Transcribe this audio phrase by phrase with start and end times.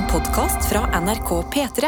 [0.00, 1.86] En podkast fra NRK P3.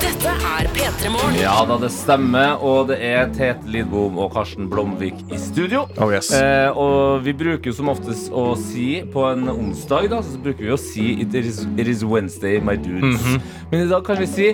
[0.00, 1.36] Dette er P3 Morgen.
[1.40, 5.84] Ja da, det stemmer, og det er Tete Lidbom og Karsten Blomvik i studio.
[6.00, 6.30] Oh, yes.
[6.36, 10.66] eh, og vi bruker jo som oftest å si på en onsdag, da, så bruker
[10.66, 13.20] vi å si It is, it is Wednesday, my dudes.
[13.20, 13.40] Mhm.
[13.70, 14.50] Men i dag kan vi si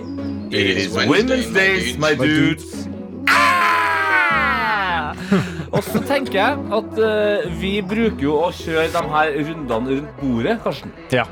[0.51, 2.89] It is Wednesdays, my dudes.
[3.29, 5.15] Ah!
[5.75, 10.21] Og så tenker jeg at uh, vi bruker jo å kjøre de her rundene rundt
[10.21, 10.93] bordet, Karsten.
[11.11, 11.27] Ja.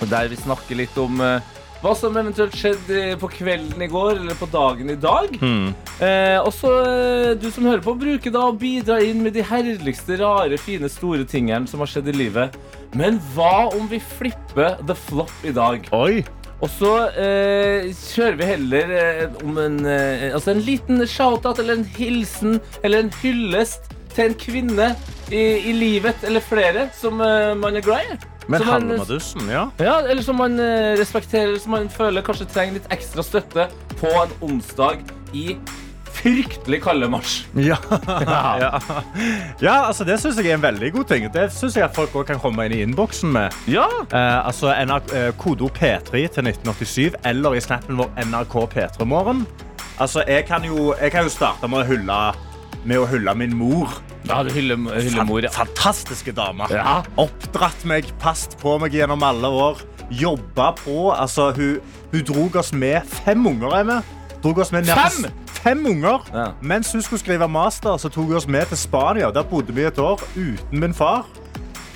[0.00, 1.42] Der vi snakker litt om uh,
[1.80, 5.32] hva som eventuelt skjedde på kvelden i går eller på dagen i dag.
[5.40, 5.70] Mm.
[5.96, 9.44] Eh, og så eh, du som hører på, bruker da å bidra inn med de
[9.48, 12.58] herligste, rare, fine, store tingene som har skjedd i livet.
[12.92, 15.88] Men hva om vi flipper the flop i dag?
[15.96, 16.20] Oi.
[16.60, 21.78] Og så eh, kjører vi heller eh, om en, eh, altså en liten shout-out eller
[21.80, 24.90] en hilsen eller en hyllest til en kvinne
[25.32, 25.40] i,
[25.70, 28.18] i livet eller flere som eh, man er glad i.
[28.50, 29.64] Men Som man- Halmadussen, ja.
[29.78, 33.68] ja, eller som man eh, respekterer, som man føler kanskje trenger litt ekstra støtte
[34.00, 35.54] på en onsdag i
[36.20, 37.40] fryktelig kalde mars.
[37.70, 37.76] Ja.
[38.60, 38.70] ja.
[39.60, 41.26] ja, altså det syns jeg er en veldig god ting.
[41.32, 43.56] Det syns jeg at folk òg kan komme inn i innboksen med.
[43.70, 43.86] Ja!
[44.10, 49.44] Eh, altså NRK, eh, Kodeord P3 til 1987 eller i snappen vår NRK P3morgen.
[50.00, 52.20] Altså, jeg kan, jo, jeg kan jo starte med å hylle,
[52.88, 53.92] med å hylle min mor.
[54.28, 55.50] Ja, du hyller, hyller mor, ja.
[55.52, 56.68] Fantastiske dame.
[56.72, 57.00] Ja.
[57.20, 59.82] Oppdratt meg, passet på meg gjennom alle år.
[60.10, 61.10] Jobba på.
[61.12, 61.80] Altså, hun,
[62.14, 63.76] hun drog oss med fem unger.
[63.80, 64.16] Er med.
[64.40, 65.28] Drog oss med ned Fem?
[65.60, 66.24] Fem unger.
[66.32, 66.46] Ja.
[66.62, 69.30] Mens hun skulle skrive master, så tok hun oss med til Spania.
[69.34, 71.26] Der bodde vi et år uten min far.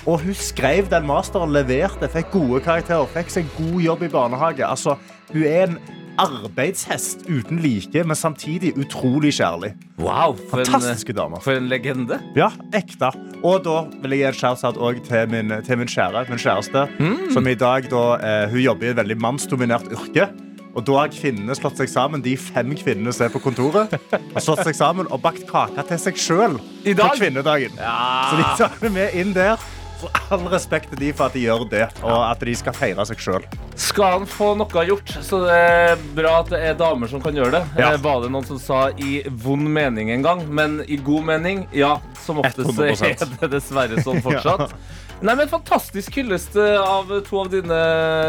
[0.05, 4.61] Og hun skrev den masteren, leverte, fikk gode karakterer, fikk seg god jobb i barnehage.
[4.67, 4.99] Altså,
[5.31, 5.79] hun er en
[6.21, 9.73] arbeidshest uten like, men samtidig utrolig kjærlig.
[9.97, 11.41] Wow, for en, Fantastiske damer.
[11.43, 12.19] for en legende.
[12.37, 13.09] Ja, ekte.
[13.43, 16.85] Og da vil jeg gi en shout-out til min, til min kjære, min kjæreste.
[17.33, 20.29] Som i dag da, eh, hun jobber i et veldig mannsdominert yrke.
[20.75, 24.43] Og da har kvinnene slått seg sammen, de fem kvinnene som er på kontoret, har
[24.43, 27.15] slått seg sammen og bakt kake til seg sjøl på kvinnedagen.
[27.15, 27.79] kvinnedagen.
[27.79, 29.55] Så de tar det med inn der.
[29.95, 33.05] Så all respekt til de for at de gjør det, og at de skal feire
[33.07, 33.45] seg sjøl.
[33.79, 37.35] Skal han få noe gjort, så det er bra at det er damer som kan
[37.39, 37.63] gjøre det.
[37.79, 37.93] Ja.
[37.93, 41.63] Eh, Var det noen som sa i vond mening en gang, men i god mening,
[41.71, 43.23] ja, som oftest 100%.
[43.23, 44.75] er det dessverre sånn fortsatt.
[45.23, 47.77] Nei, men Fantastisk hyllest eh, av to av dine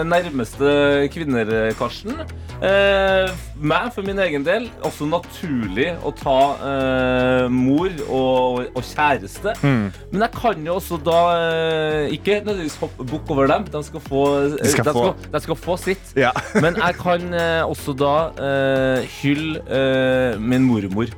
[0.06, 2.14] nærmeste kvinner, Karsten.
[2.62, 6.36] Eh, meg, for min egen del, også naturlig å ta
[6.69, 9.56] eh, mor og, og kjæreste.
[9.66, 13.66] Men jeg kan jo også da eh, ikke nødvendigvis hoppe bukk over dem.
[13.75, 15.04] De skal få, eh, De skal de få.
[15.10, 16.14] skal, de skal få sitt.
[16.16, 16.32] Ja.
[16.64, 21.10] Men jeg kan eh, også da eh, hylle eh, min mormor.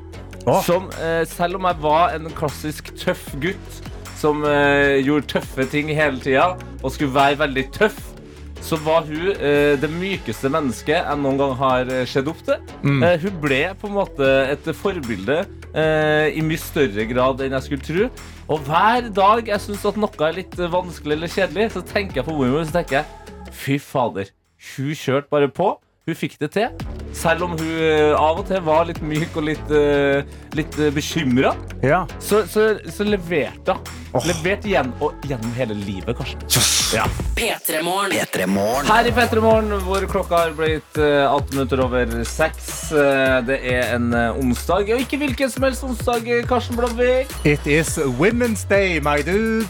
[0.48, 0.62] Oh.
[0.64, 3.82] Som, eh, selv om jeg var en klassisk tøff gutt
[4.18, 6.52] som eh, gjorde tøffe ting hele tida
[6.82, 7.98] og skulle være veldig tøff,
[8.68, 12.58] så var hun eh, det mykeste mennesket jeg noen gang har eh, sett opp til.
[13.06, 15.38] Eh, hun ble på en måte et forbilde
[15.72, 18.08] eh, i mye større grad enn jeg skulle tro.
[18.48, 22.20] Og hver dag jeg syns at noe er litt eh, vanskelig eller kjedelig, så tenker
[22.20, 24.34] jeg på mormor så tenker jeg fy fader.
[24.74, 25.76] Hun kjørte bare på.
[26.08, 26.86] Hun fikk det til.
[27.12, 30.24] Selv om hun eh, av og til var litt myk og litt, uh,
[30.56, 31.50] litt uh, bekymra,
[31.84, 32.06] Ja.
[32.20, 33.91] så, så, så leverte hun.
[34.16, 34.24] Oh.
[34.24, 36.41] Leverte igjen og gjennom hele livet, Karsten.
[36.96, 37.04] Ja.
[37.36, 38.22] Petremorne.
[38.22, 38.86] Petremorne.
[38.88, 42.70] Her i P3 Morgen, hvor klokka har blitt eh, 18 minutter over 6.
[42.96, 47.36] Eh, det er en eh, onsdag, og ikke hvilken som helst onsdag, eh, Karsten Blomvik.
[47.44, 49.69] It is Women's Day, my dudes.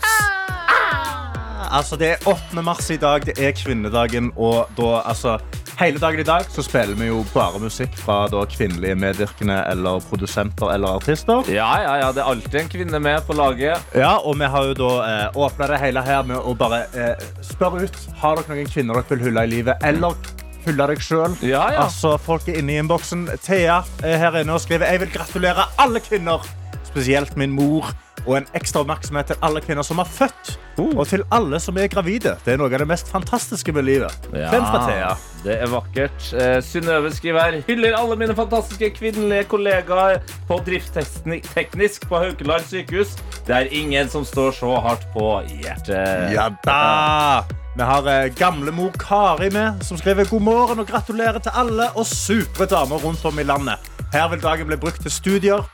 [1.69, 2.63] Altså, det er 8.
[2.63, 5.35] mars i dag, det er kvinnedagen, og da, altså,
[5.79, 10.03] hele dagen i dag så spiller vi jo bare musikk fra da, kvinnelige medvirkende eller
[10.11, 11.47] produsenter eller artister.
[11.53, 13.95] Ja, ja, ja, det er alltid en kvinne med på laget.
[13.95, 17.31] Ja, og vi har jo da eh, åpnet det hele her med å bare eh,
[17.47, 20.19] spørre ut, har dere noen kvinner dere vil hylle i livet, eller
[20.67, 21.39] hylle deg selv?
[21.47, 21.87] Ja, ja.
[21.87, 23.29] Altså, folk er inne i innboksen.
[23.45, 26.45] Thea er her inne og skriver, jeg vil gratulere alle kvinner,
[26.89, 27.93] spesielt min mor,
[28.29, 30.51] og en ekstra oppmerksomhet til alle kvinner som har født,
[30.85, 32.37] og til alle som er gravide.
[32.45, 34.29] Det er noe av det mest fantastiske med livet.
[34.37, 35.15] Ja, fra Thea.
[35.47, 36.29] det er vakkert.
[36.37, 43.17] Eh, Synnøve skriver her Hyller alle mine fantastiske kvinnelige kollegaer på driftsteknisk på Haukeland sykehus.
[43.47, 46.35] Det er ingen som står så hardt på hjertet.
[46.37, 47.45] Ja da!
[47.79, 52.07] Vi har eh, gamlemor Kari med, som skriver god morgen og gratulerer til alle og
[52.07, 53.79] supre damer rundt om i landet.
[54.13, 55.67] Her vil dagen bli brukt til studier,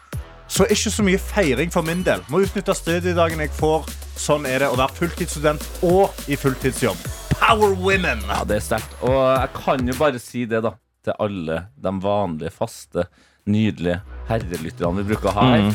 [0.49, 2.23] så ikke så mye feiring for min del.
[2.33, 3.89] Må utnytte studiedagen jeg får.
[4.21, 7.01] Sånn er det å være fulltidsstudent og i fulltidsjobb.
[7.35, 8.23] Power women!
[8.29, 8.93] Ja, det er sterkt.
[9.03, 10.77] Og jeg kan jo bare si det, da.
[11.05, 13.09] til alle de vanlige, faste,
[13.45, 13.99] nydelige
[14.31, 15.67] herrelytterne vi bruker å ha her.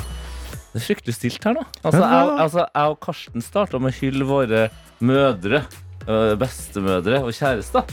[0.69, 1.65] Det er fryktelig stilt her nå.
[1.83, 4.63] Altså, jeg, altså, jeg og Karsten starta med å hylle våre
[5.05, 5.63] mødre,
[6.07, 7.85] øh, bestemødre og kjærester.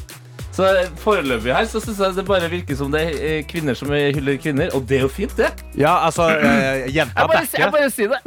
[0.56, 0.66] Så
[1.02, 4.38] foreløpig her så syns jeg det bare virker som det er eh, kvinner som hyller
[4.40, 5.50] kvinner, og det er jo fint, det.
[5.76, 8.20] Ja, altså, eh, jenta bare, jeg bare sier det.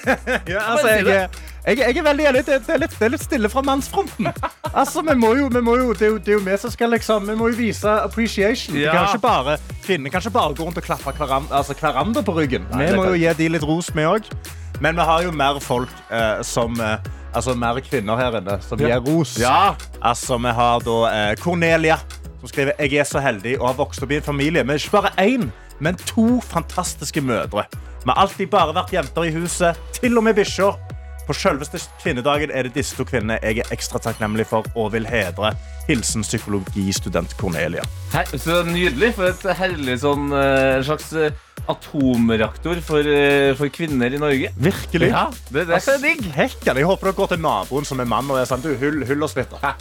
[0.54, 1.28] Ja, altså, jeg,
[1.66, 2.44] jeg, jeg er veldig enig.
[2.46, 4.30] Det, det, er litt, det er litt stille fra mannsfronten.
[4.72, 6.72] Altså, vi må jo, vi må jo, det, er jo, det er jo vi som
[6.72, 8.78] skal liksom Vi må jo vise appreciation.
[8.80, 8.94] Ja.
[8.96, 12.36] Kan ikke bare, kvinner kan ikke bare gå rundt og klappe hverandre, altså, hverandre på
[12.38, 12.64] ryggen.
[12.72, 14.32] Nei, vi må jo gi de litt ros, vi òg.
[14.80, 16.96] Men vi har jo mer folk eh, som eh,
[17.34, 19.34] Altså mer kvinner her inne som gir ros.
[19.42, 19.74] Ja.
[20.00, 21.98] Altså, vi har da eh, Cornelia,
[22.40, 25.00] som skriver Jeg er så heldig og har vokst opp i en familie med ikke
[25.00, 25.48] bare én,
[25.82, 27.66] men to fantastiske mødre.
[28.04, 30.76] Vi har alltid bare vært jenter i huset, til og med bikkjer.
[31.24, 35.06] På selveste kvinnedagen er det disse to kvinnene jeg er ekstra takknemlig for og vil
[35.08, 35.54] hedre.
[35.88, 37.84] Hilsen psykologistudent Cornelia.
[38.12, 39.14] Hei, så nydelig.
[39.16, 41.32] For et herlig sånn eh, slags eh,
[41.70, 44.50] atomreaktor for, eh, for kvinner i Norge.
[44.56, 45.10] Virkelig.
[45.10, 46.24] Ja, det, det er digg.
[46.34, 46.80] Hekken.
[46.80, 49.26] Jeg håper dere går til naboen som er mann og er sånn Du, hull, hull
[49.26, 49.74] oss litt, da.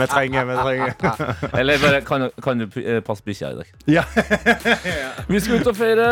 [0.00, 0.94] Vi trenger, vi trenger.
[1.60, 3.72] Eller bare kan, kan du eh, passe bikkja i dag?
[3.90, 4.04] Ja.
[5.30, 6.06] Vi skal ut og feire.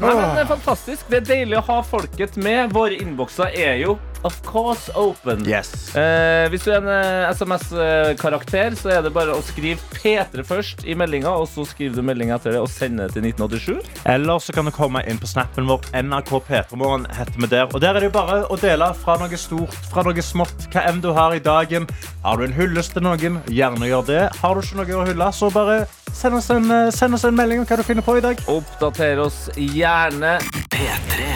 [0.00, 1.08] Nei, men det er fantastisk.
[1.10, 2.72] Det er deilig å ha folket med.
[2.74, 5.44] Våre innbokser er jo of course open.
[5.48, 5.96] Yes.
[5.96, 10.84] Eh, hvis du er en eh, SMS-karakter, så er det bare å skrive P3 først
[10.88, 14.02] i meldinga, og så skriver du meldinga etter det og sender det til 1987.
[14.04, 15.84] Eller så kan du komme inn på snappen vår.
[15.94, 17.68] NRK P3morgen heter vi der.
[17.70, 20.82] Og der er det jo bare å dele fra noe stort, fra noe smått, hva
[20.90, 21.86] enn du har i dagen.
[22.24, 24.24] Har du en hyllest til noen, gjerne gjør det.
[24.40, 27.36] Har du ikke noe å hylle, så bare send oss en, eh, send oss en
[27.36, 28.42] melding om hva du finner på i dag.
[28.50, 30.40] Oppdater oss gjerne.
[30.74, 31.30] P3.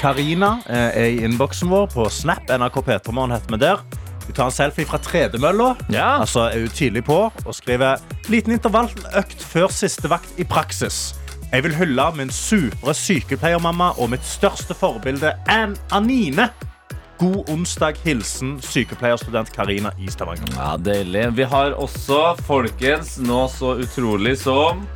[0.00, 2.48] Karina eh, er i innboksen vår på Snap.
[2.48, 3.84] NRK P3morgen heter vi der.
[4.30, 5.74] Hun tar en selfie fra tredemølla.
[5.92, 6.22] Ja.
[6.22, 8.00] Altså er hun tidlig på og skriver
[8.32, 11.19] liten intervalløkt før siste vakt i praksis.
[11.50, 16.46] Jeg vil hylle min supre sykepleiermamma og mitt største forbilde, Ann Anine.
[17.18, 17.98] God onsdag.
[18.04, 20.46] Hilsen sykepleierstudent Karina i Stavanger.
[20.54, 21.24] Ja, Deilig.
[21.36, 24.86] Vi har også, folkens, nå så utrolig som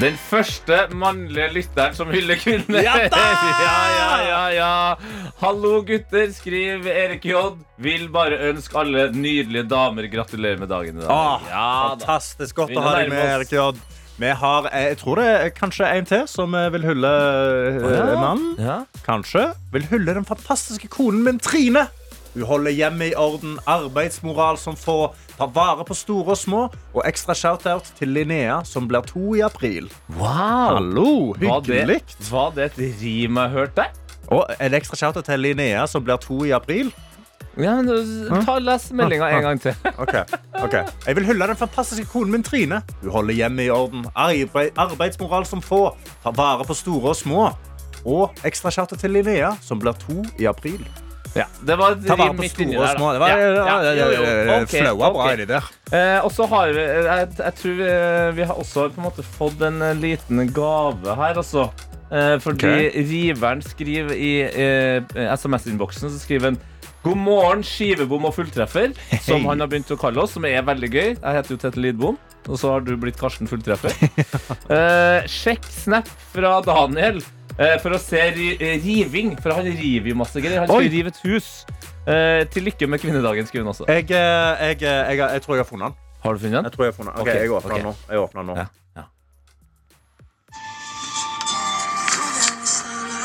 [0.00, 2.80] den første mannlige lytteren som hyller kvinner.
[2.82, 5.30] Ja ja, ja, ja, ja.
[5.38, 7.42] Hallo, gutter, skriver Erik J.
[7.82, 11.10] Vil bare ønske alle nydelige damer gratulerer med dagen i dag.
[11.10, 11.90] Åh, ja, da.
[11.94, 13.22] fantastisk godt å ha deg med.
[13.36, 13.68] Erik J.
[14.14, 17.90] Vi har, eh, jeg tror det er kanskje en til som eh, vil hylle oh,
[17.90, 18.04] ja.
[18.18, 18.54] mannen.
[18.62, 18.78] Ja.
[19.06, 21.86] Kanskje vil hylle den fantastiske konen min, Trine.
[22.34, 26.62] Hun holder hjemmet i orden, arbeidsmoral som får, tar vare på store og små,
[26.94, 29.90] og ekstra shout-out til Linnea, som blir to i april.
[30.18, 30.78] Wow.
[30.78, 32.00] Hallo, hyggelig.
[32.30, 33.88] var det et rim jeg hørte?
[34.32, 36.92] Og en ekstra shout-out til Linnea, som blir to i april.
[37.56, 39.76] Ja, men Ta Les meldinga en gang til.
[40.02, 40.14] Ok,
[40.58, 40.74] ok.
[41.06, 42.80] Jeg vil hylle den fantastiske konen min, Trine.
[43.02, 45.94] Hun holder hjemmet i orden, arbeid, arbeidsmoral som få,
[46.24, 47.46] tar vare på store og små.
[48.04, 50.82] Og ekstra shout-out til Linnea, som blir to i april.
[51.34, 53.08] Ja, det var Ta vare på store og små.
[53.14, 55.32] Det var, Ja, ja, ja, Flaua bra ok.
[55.34, 55.70] inni der.
[55.90, 57.88] Eh, og så har vi jeg, jeg tror vi,
[58.38, 61.68] vi har også på en måte fått en eh, liten gave her, altså.
[62.14, 63.02] Eh, fordi okay.
[63.08, 66.60] riveren skriver i eh, SMS-innboksen så skriver han
[67.04, 68.94] God morgen, skivebom og fulltreffer,
[69.26, 71.10] som han har begynt å kalle oss, som er veldig gøy.
[71.18, 72.16] Jeg heter jo Tete Lidbom,
[72.46, 73.92] og så har du blitt Karsten Fulltreffer.
[74.74, 77.43] Eh, sjekk Snap fra Daniel eh,
[77.82, 80.64] for å se eh, riving, for han river jo masse greier.
[80.64, 80.88] Han skal Oi.
[80.90, 81.50] rive et hus.
[82.06, 83.86] Eh, til lykke med kvinnedagen, skriver han også.
[83.88, 85.94] Jeg, eh, jeg, eh, jeg, jeg tror jeg har funnet den.
[86.24, 86.64] Har du funnet den?
[86.64, 87.22] Jeg tror jeg har funnet den.
[87.22, 87.76] Ok, Ok, jeg åpner ok.
[87.76, 87.94] den nå.
[88.10, 88.56] Jeg åpner den nå.
[88.56, 89.04] Ja, ja.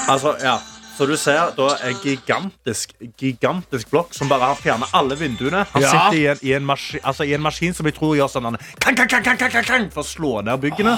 [0.09, 0.57] Altså, ja.
[0.99, 5.61] Så du ser da en gigantisk, gigantisk blokk som bare har fjernet alle vinduene.
[5.71, 5.91] Han Ja.
[5.91, 8.57] sitter i en, i, en maskin, altså, i en maskin som jeg tror gjør sånn
[8.83, 10.97] kan, kan, kan, kan, kan, kang, for å slå ned byggene.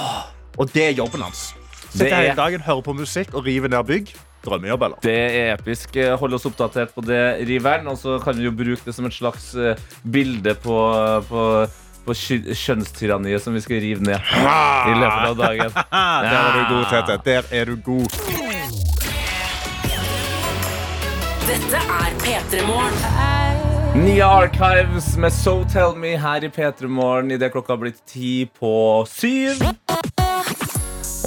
[0.58, 1.52] Og det er jobben hans.
[1.92, 4.14] Sitter Det er- hele dagen, hører på musikk og river ned bygg.
[4.42, 4.96] Drømmejobb, eller?
[5.04, 5.96] Det er episk.
[5.96, 7.86] Eh, Hold oss oppdatert på det, Riveren.
[7.86, 9.76] Og så kan vi jo bruke det som et slags eh,
[10.10, 10.78] bilde på,
[11.28, 11.44] på,
[12.06, 15.70] på kjønnstyranniet som vi skal rive ned i løpet av dagen.
[15.92, 17.18] Der er du god, Tete.
[17.28, 18.08] Der er du god.
[21.46, 24.02] Dette er P3 Morgen.
[24.02, 28.46] Nye Archives med So Tell Me her i P3 Morgen idet klokka har blitt ti
[28.58, 29.60] på syv.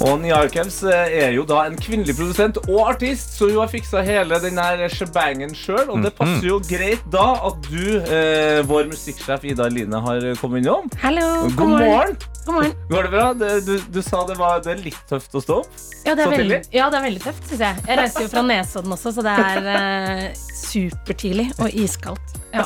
[0.04, 3.70] Og Nia Archives eh, er jo da en kvinnelig produsent og artist, så hun har
[3.72, 4.60] fiksa hele den
[4.92, 5.86] shebangen sjøl.
[5.94, 10.64] Og det passer jo greit da at du, eh, vår musikksjef Ida Line, har kommet
[10.64, 10.90] innom.
[11.00, 12.16] Hallo, God morgen!
[12.46, 12.74] God morgen.
[12.90, 13.26] Går det bra?
[13.34, 15.80] Det, du, du sa det var det er litt tøft å stå opp.
[16.06, 17.86] Ja, det er veldig, ja, det er veldig tøft, syns jeg.
[17.88, 22.36] Jeg reiser jo fra Nesodden også, så det er eh, supertidlig og iskaldt.
[22.54, 22.64] Ja.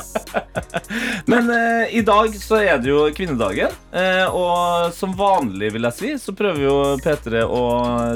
[1.31, 3.73] Men eh, i dag så er det jo kvinnedagen.
[3.89, 6.77] Eh, og som vanlig, vil jeg si, så prøver jo
[7.21, 7.61] P3 å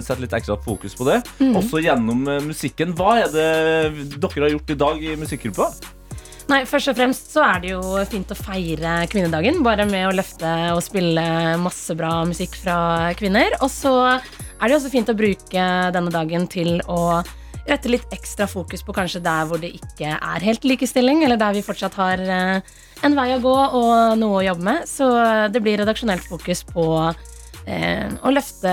[0.04, 1.22] sette litt ekstra fokus på det.
[1.56, 2.96] Også gjennom eh, musikken.
[2.98, 3.50] Hva er det
[4.18, 5.70] dere har gjort i dag i musikkgruppa?
[6.52, 10.14] Nei, Først og fremst så er det jo fint å feire kvinnedagen, bare med å
[10.14, 11.24] løfte og spille
[11.58, 12.78] masse bra musikk fra
[13.18, 13.56] kvinner.
[13.66, 17.24] Og så er det jo også fint å bruke denne dagen til å
[17.66, 21.56] rette litt ekstra fokus på kanskje der hvor det ikke er helt likestilling, eller der
[21.58, 24.86] vi fortsatt har eh, en vei å gå og noe å jobbe med.
[24.90, 25.10] Så
[25.50, 26.86] det blir redaksjonelt fokus på
[27.66, 28.72] å løfte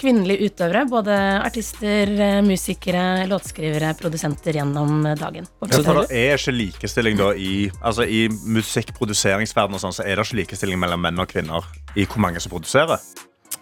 [0.00, 5.46] kvinnelige utøvere, både artister, eh, musikere, låtskrivere, produsenter gjennom dagen.
[5.70, 10.26] Så det er ikke likestilling da i, altså i musikkproduseringsverdenen og sånn, så er det
[10.26, 12.98] ikke likestilling mellom menn og kvinner i hvor mange som produserer.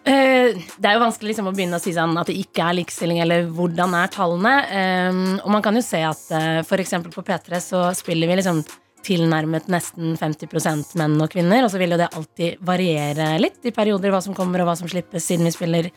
[0.00, 2.78] Eh, det er jo vanskelig liksom, å begynne å si sånn at det ikke er
[2.80, 4.54] likestilling, eller hvordan er tallene.
[4.64, 6.30] Eh, og man kan jo se at
[6.64, 6.96] f.eks.
[7.12, 8.64] på P3 så spiller vi liksom
[9.06, 13.74] tilnærmet nesten 50% menn og kvinner, og så vil jo det alltid variere litt i
[13.74, 15.90] perioder hva som kommer og hva som slippes, siden vi spiller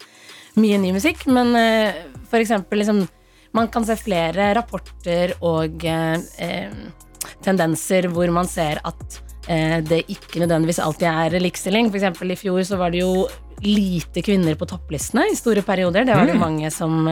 [0.60, 1.25] mye ny musikk.
[1.31, 3.05] Men uh, for eksempel liksom
[3.53, 6.72] Man kan se flere rapporter og eh, eh,
[7.45, 11.91] tendenser hvor man ser at eh, det ikke nødvendigvis alltid er likestilling.
[11.91, 13.27] For eksempel i fjor så var det jo
[13.62, 16.07] lite kvinner på topplistene i store perioder.
[16.07, 17.05] Det var det mange som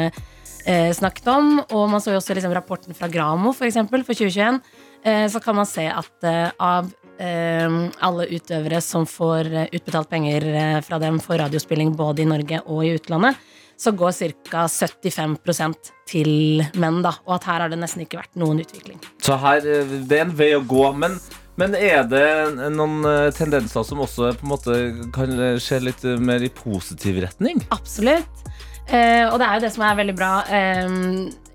[0.66, 1.60] eh, snakket om.
[1.70, 4.58] Og man så jo også liksom rapporten fra Gramo for, eksempel, for 2021.
[5.04, 10.46] Eh, så kan man se at eh, av eh, alle utøvere som får utbetalt penger
[10.86, 13.40] fra dem for radiospilling både i Norge og i utlandet,
[13.82, 14.14] så går
[14.46, 14.68] ca.
[14.70, 17.16] 75% til menn, da.
[17.26, 19.00] Og at her har det nesten ikke vært noen utvikling.
[19.26, 20.84] Så her, det er en vei å gå.
[20.94, 21.18] Men,
[21.58, 22.28] men er det
[22.76, 23.02] noen
[23.34, 24.78] tendenser som også på en måte
[25.16, 27.64] kan skje litt mer i positiv retning?
[27.74, 28.46] Absolutt.
[28.92, 30.32] Eh, og det er jo det som er veldig bra.
[30.52, 30.96] Eh,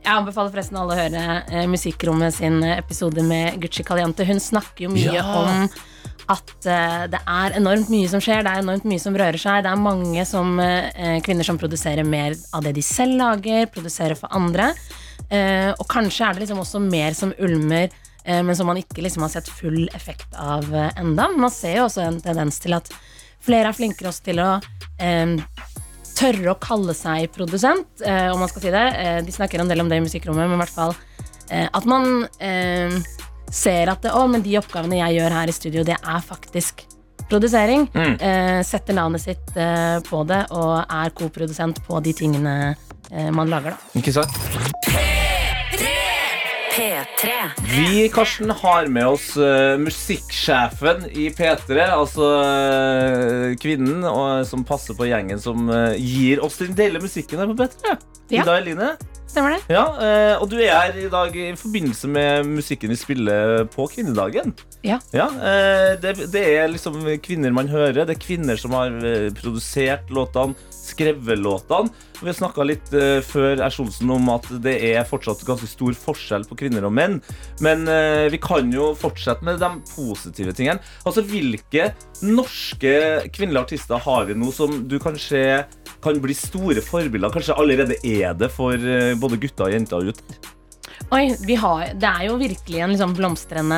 [0.07, 4.25] jeg anbefaler forresten alle å høre eh, Musikkrommet sin episode med Gucci Caliente.
[4.29, 5.25] Hun snakker jo mye Ja.
[5.41, 5.69] om
[6.31, 9.65] at eh, det er enormt mye som skjer, det er enormt mye som rører seg.
[9.67, 14.17] Det er mange som, eh, kvinner som produserer mer av det de selv lager, produserer
[14.19, 14.73] for andre.
[15.31, 17.91] Eh, og kanskje er det liksom også mer som ulmer,
[18.25, 21.29] eh, men som man ikke liksom har sett full effekt av eh, enda.
[21.33, 22.91] Men man ser jo også en tendens til at
[23.47, 24.51] flere er flinkere også til å
[24.99, 25.37] eh,
[26.17, 28.87] tørre å kalle seg produsent, eh, om man skal si det.
[29.03, 30.95] Eh, de snakker en del om det i musikkrommet, men i hvert fall
[31.51, 32.97] eh, at man eh,
[33.53, 36.87] ser at det, å, men de oppgavene jeg gjør her i studio, det er faktisk
[37.31, 37.89] produsering.
[37.95, 38.17] Mm.
[38.23, 42.59] Eh, setter navnet sitt eh, på det og er koprodusent på de tingene
[43.07, 44.01] man lager, da.
[44.01, 45.15] Ikke sant?
[46.77, 47.33] P3.
[47.65, 51.79] Vi, Karsten, har med oss uh, musikksjefen i P3.
[51.89, 57.41] Altså uh, kvinnen og, som passer på gjengen som uh, gir oss den deilige musikken
[57.41, 57.97] her på P3.
[58.29, 58.43] Ja.
[58.43, 58.91] Ida Eline.
[59.25, 59.63] Stemmer det?
[59.73, 63.89] Ja, uh, og du er her i dag i forbindelse med musikken vi spiller på
[63.97, 64.53] kvinnedagen.
[64.87, 65.01] Ja.
[65.17, 68.05] Ja, eh, det, det er liksom kvinner man hører.
[68.05, 70.55] Det er kvinner som har eh, produsert låtene,
[70.87, 71.93] skrevet låtene.
[72.23, 76.59] Vi snakka litt uh, før Ersolsen om at det er fortsatt ganske stor forskjell på
[76.63, 77.19] kvinner og menn.
[77.65, 80.83] Men uh, vi kan jo fortsette med de positive tingene.
[81.05, 81.91] Altså, Hvilke
[82.25, 82.97] norske
[83.35, 85.65] kvinnelige artister har vi nå som du kanskje
[86.05, 87.33] kan bli store forbilder?
[87.35, 90.55] Kanskje allerede er det for uh, både gutter og jenter ute?
[91.15, 93.77] Oi, vi har, det er jo virkelig en liksom blomstrende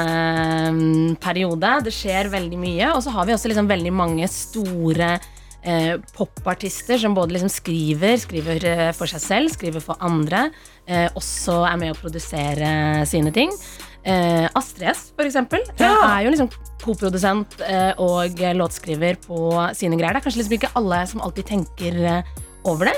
[0.73, 1.73] mm, periode.
[1.85, 2.93] Det skjer veldig mye.
[2.95, 5.17] Og så har vi også liksom veldig mange store
[5.65, 10.51] eh, popartister som både liksom skriver, skriver eh, for seg selv, skriver for andre.
[10.87, 13.53] Eh, også er med å produsere sine ting.
[14.05, 15.91] Eh, Astrid S, for eksempel, Ja.
[15.93, 16.51] eh, er jo liksom
[16.81, 20.15] koprodusent eh, og låtskriver på sine greier.
[20.15, 22.23] Det er kanskje liksom ikke alle som alltid tenker
[22.65, 22.97] over det.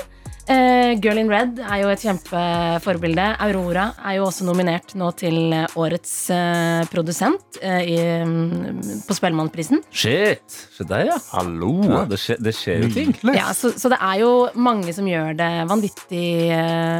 [0.49, 3.25] Eh, Girl in Red er jo et kjempeforbilde.
[3.45, 9.17] Aurora er jo også nominert nå til eh, årets uh, produsent uh, i, um, på
[9.17, 9.83] Spellemannprisen.
[9.93, 10.41] Shit!
[10.73, 11.19] Se der, ja.
[11.35, 11.75] Hallo!
[11.85, 13.13] ja det, skjer, det skjer jo ting.
[13.37, 16.25] Ja, så, så det er jo mange som gjør det vanvittig,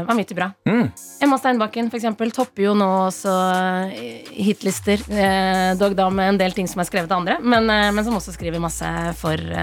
[0.07, 0.51] vanvittig bra.
[0.69, 0.87] Mm.
[1.25, 3.33] Emma Steinbakken for eksempel, topper jo nå også
[4.31, 5.03] hitlister.
[5.81, 8.35] Dog da med en del ting som er skrevet av andre, men, men som også
[8.37, 9.53] skriver masse for,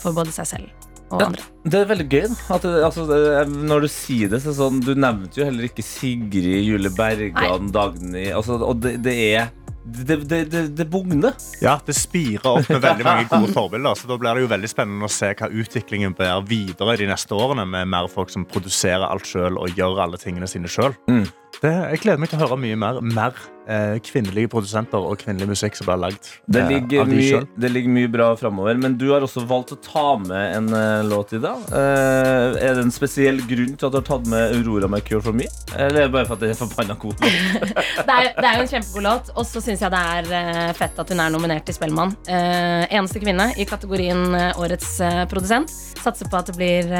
[0.00, 1.26] for både seg selv og Ja.
[1.26, 1.42] andre.
[1.66, 2.26] Det er veldig gøy.
[2.28, 3.20] da At det, altså, det,
[3.68, 8.30] når du sier det, så sånn Du nevnte jo heller ikke Sigrid, Julie Bergan, Dagny
[8.32, 9.48] altså, Og det, det er
[9.86, 11.34] det, det, det, det bugner.
[11.62, 13.94] Ja, Det spirer opp med veldig mange gode forbilder.
[13.94, 17.36] Så da blir det jo veldig spennende å se hva utviklingen blir videre de neste
[17.38, 20.96] årene, med mer folk som produserer alt sjøl og gjør alle tingene sine sjøl.
[21.06, 21.28] Mm.
[21.62, 22.98] Jeg gleder meg til å høre mye mer.
[23.00, 23.36] Mer
[23.68, 27.40] eh, kvinnelige produsenter og kvinnelig musikk som blir lagd Det eh, ligger, av de mye,
[27.64, 31.06] det ligger mye bra framover, men du har også valgt å ta med en eh,
[31.08, 31.64] låt i dag.
[31.72, 35.24] Eh, er det en spesiell grunn til at du har tatt med Aurora med Cure
[35.24, 35.48] for Me?
[35.74, 37.74] Eller er det bare for at det er forbanna god låt?
[38.06, 40.70] Det er, det er jo en kjempegod låt, og så syns jeg det er eh,
[40.76, 42.12] fett at hun er nominert til Spellemann.
[42.28, 44.98] Eh, eneste kvinne i kategorien Årets
[45.30, 45.72] produsent.
[45.98, 46.92] Satser på at det blir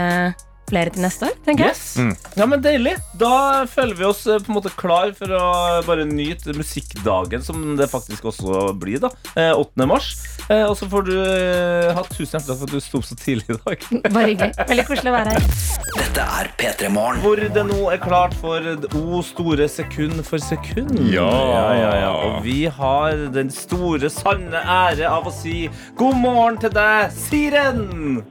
[0.70, 1.76] flere til neste år, tenker jeg.
[1.76, 2.37] Yes.
[2.38, 2.96] Ja, men Deilig.
[3.18, 5.44] Da føler vi oss eh, på en måte klar for å
[5.87, 9.00] bare nyte musikkdagen, som det faktisk også blir.
[9.04, 9.87] da eh, 8.
[9.88, 10.12] mars.
[10.49, 13.08] Eh, og så får du eh, ha tusen hjertelig takk for at du sto opp
[13.08, 13.87] så tidlig i dag.
[14.16, 14.68] Bare hyggelig.
[14.73, 15.49] Veldig koselig å være her.
[15.96, 17.23] Dette er P3 Morgen.
[17.25, 18.70] Hvor det nå er klart for
[19.00, 20.94] O store sekund for sekund.
[21.12, 21.26] Ja.
[21.26, 22.12] ja, ja, ja.
[22.28, 25.66] Og vi har den store, sanne ære av å si
[25.99, 28.25] god morgen til deg, Siren!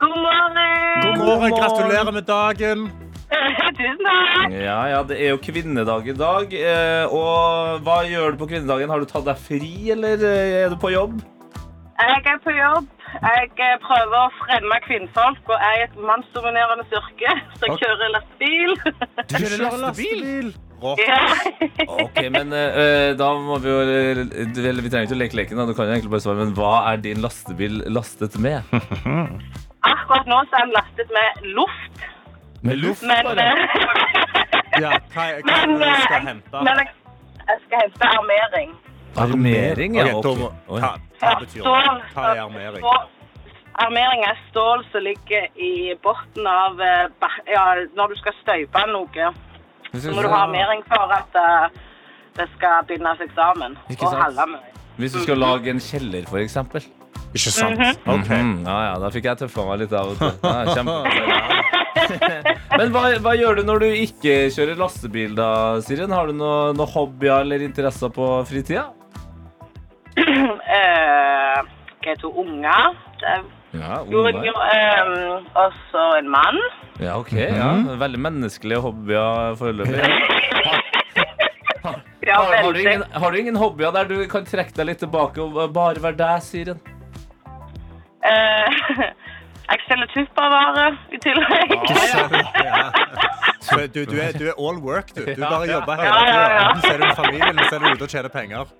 [0.00, 1.18] God morgen!
[1.18, 2.86] God morgen, gratulerer med dagen.
[3.78, 4.54] Tusen takk!
[4.54, 6.54] Ja, ja, det er jo kvinnedag i dag.
[6.56, 8.88] eh, Og hva gjør du på kvinnedagen?
[8.92, 11.20] Har du tatt deg fri, eller eh, er du på jobb?
[12.00, 12.88] Jeg er på jobb.
[13.12, 17.36] Jeg eh, prøver å fremme kvinnfolk og er i et mannsdominerende yrke.
[17.60, 18.76] Så jeg kjører lastebil.
[19.20, 20.52] Du kjører lastebil?
[20.80, 21.16] Ja.
[21.92, 25.66] Ok, men uh, da må vi jo vi trenger ikke å leke leken, da.
[25.68, 26.40] du kan jo egentlig bare svare.
[26.40, 28.64] Men hva er din lastebil lastet med?
[29.82, 32.00] Akkurat nå så er den lastet med luft.
[32.62, 33.46] Med luft, Men, bare?
[33.48, 36.62] eh, Ja, hva, hva men, du skal eh, hente?
[36.66, 36.88] men jeg,
[37.66, 38.74] skal hente armering.
[39.16, 40.04] Armering, ja.
[40.14, 40.80] Okay, Oi.
[40.80, 41.94] Hva, hva betyr det?
[42.14, 42.84] Hva er armering?
[43.80, 47.64] Armering er stål som ligger i bunnen av eh, ja,
[47.96, 49.32] Når du skal støype noe,
[49.96, 51.40] så må du ha armering for at
[52.36, 53.78] det skal begynne seg sammen.
[53.90, 54.22] Ikke Og sant?
[54.22, 54.78] holde med.
[55.00, 56.84] Hvis du skal lage en kjeller, for eksempel.
[57.30, 57.78] Ikke sant?
[58.10, 58.26] Ok.
[58.26, 60.32] Mhm, ja, ja, da fikk jeg tøffa meg litt av og til.
[60.42, 60.74] Ja,
[62.80, 65.48] Men hva, hva gjør du når du ikke kjører lastebil, da,
[65.86, 66.10] Siren?
[66.14, 68.88] Har du noen noe hobbyer eller interesser på fritida?
[70.18, 71.58] uh,
[72.02, 72.96] jeg to unger.
[73.22, 73.42] Er
[73.78, 74.50] Ja, unger.
[74.74, 75.06] eh,
[75.54, 76.58] og så en mann.
[76.98, 77.30] Ja, ok.
[77.38, 77.70] Ja.
[78.00, 80.00] Veldig menneskelige hobbyer foreløpig.
[82.26, 84.98] Ja, Har, har, du ingen, har du ingen hobbyer der du kan trekke deg litt
[85.02, 86.80] tilbake og bare være deg, Siren?
[88.26, 88.80] Eh,
[89.70, 91.76] jeg selger tuppervarer i tillegg.
[91.94, 92.90] Ja.
[93.60, 95.20] Så Du, du, er, du er all work, du.
[95.36, 96.54] Du bare jobber hele Ja, ja, tida.
[96.56, 96.62] ja.
[96.70, 98.70] Enten så er du med familien, eller så er du ute og tjener penger.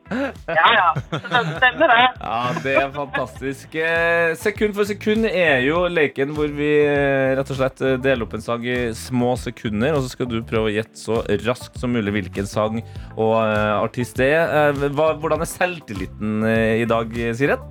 [0.49, 0.87] Ja, ja.
[1.13, 2.07] Det stemmer det.
[2.25, 3.77] Ja, det er fantastisk.
[3.77, 8.27] Eh, Sekund for sekund er jo leken hvor vi eh, rett og slett eh, deler
[8.27, 11.79] opp en sang i små sekunder, og så skal du prøve å gjette så raskt
[11.79, 12.81] som mulig hvilken sang
[13.15, 14.73] og eh, artist det er.
[14.73, 14.89] Eh,
[15.23, 17.63] hvordan er selvtilliten eh, i dag, Siren?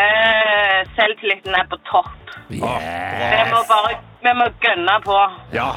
[0.00, 2.36] Eh, selvtilliten er på topp.
[2.50, 5.18] Vi må bare vi må gønne på.
[5.54, 5.68] Ja!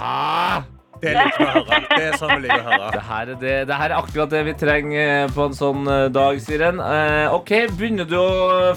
[1.03, 1.79] Det liker vi å høre.
[1.89, 2.89] Det er sånn vi liker å høre.
[2.95, 5.87] Det her, er det, det her er akkurat det vi trenger eh, på en sånn
[5.91, 6.79] eh, dag, Siren.
[6.83, 8.29] Eh, OK, begynner du å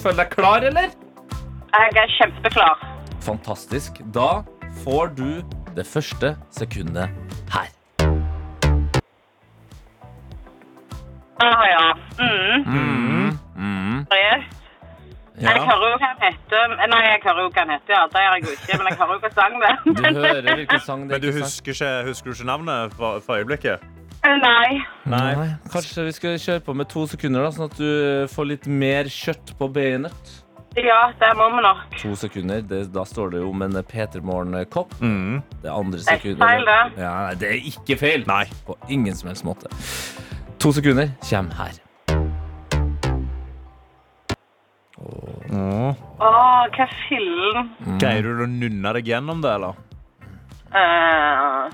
[0.02, 0.90] føle deg klar, eller?
[1.76, 2.82] Jeg er kjempeklar.
[3.26, 4.00] Fantastisk.
[4.14, 4.42] Da
[4.82, 5.28] får du
[5.76, 7.10] det første sekundet
[7.54, 7.70] her.
[11.42, 11.88] Ah, ja.
[12.18, 12.62] Mm.
[12.64, 13.32] Mm.
[13.60, 13.98] Mm.
[15.36, 15.56] Seriøst.
[15.56, 16.70] Jeg hører jo hva han heter.
[16.88, 18.06] Nei, jeg hører jo hva han heter, ja.
[18.12, 20.80] Det gjør jeg jo ikke, men jeg hører jo hva sang det Du hører hvilken
[20.86, 21.20] sang det er.
[21.20, 23.84] Men du husker, ikke, husker du ikke navnet for, for øyeblikket?
[24.26, 24.80] Nei.
[25.06, 25.28] Nei.
[25.70, 29.12] Kanskje vi skal kjøre på med to sekunder, da, sånn at du får litt mer
[29.12, 30.34] kjøtt på beinet.
[30.76, 31.84] Ja, det må vi nok.
[32.02, 34.92] To sekunder, det, Da står det jo om en Peter Morgen-kopp.
[35.00, 35.40] Mm.
[35.62, 36.82] Det andre Det er feil, det.
[37.00, 38.26] Ja, det er ikke feil.
[38.28, 38.44] Nei.
[38.66, 39.72] På ingen som helst måte.
[40.60, 41.85] To sekunder kommer her.
[44.96, 45.92] Mm.
[45.92, 46.28] Å,
[46.72, 47.68] hva fillen.
[48.00, 49.74] Greier du å nunne deg gjennom det, eller?
[50.72, 51.68] Uh,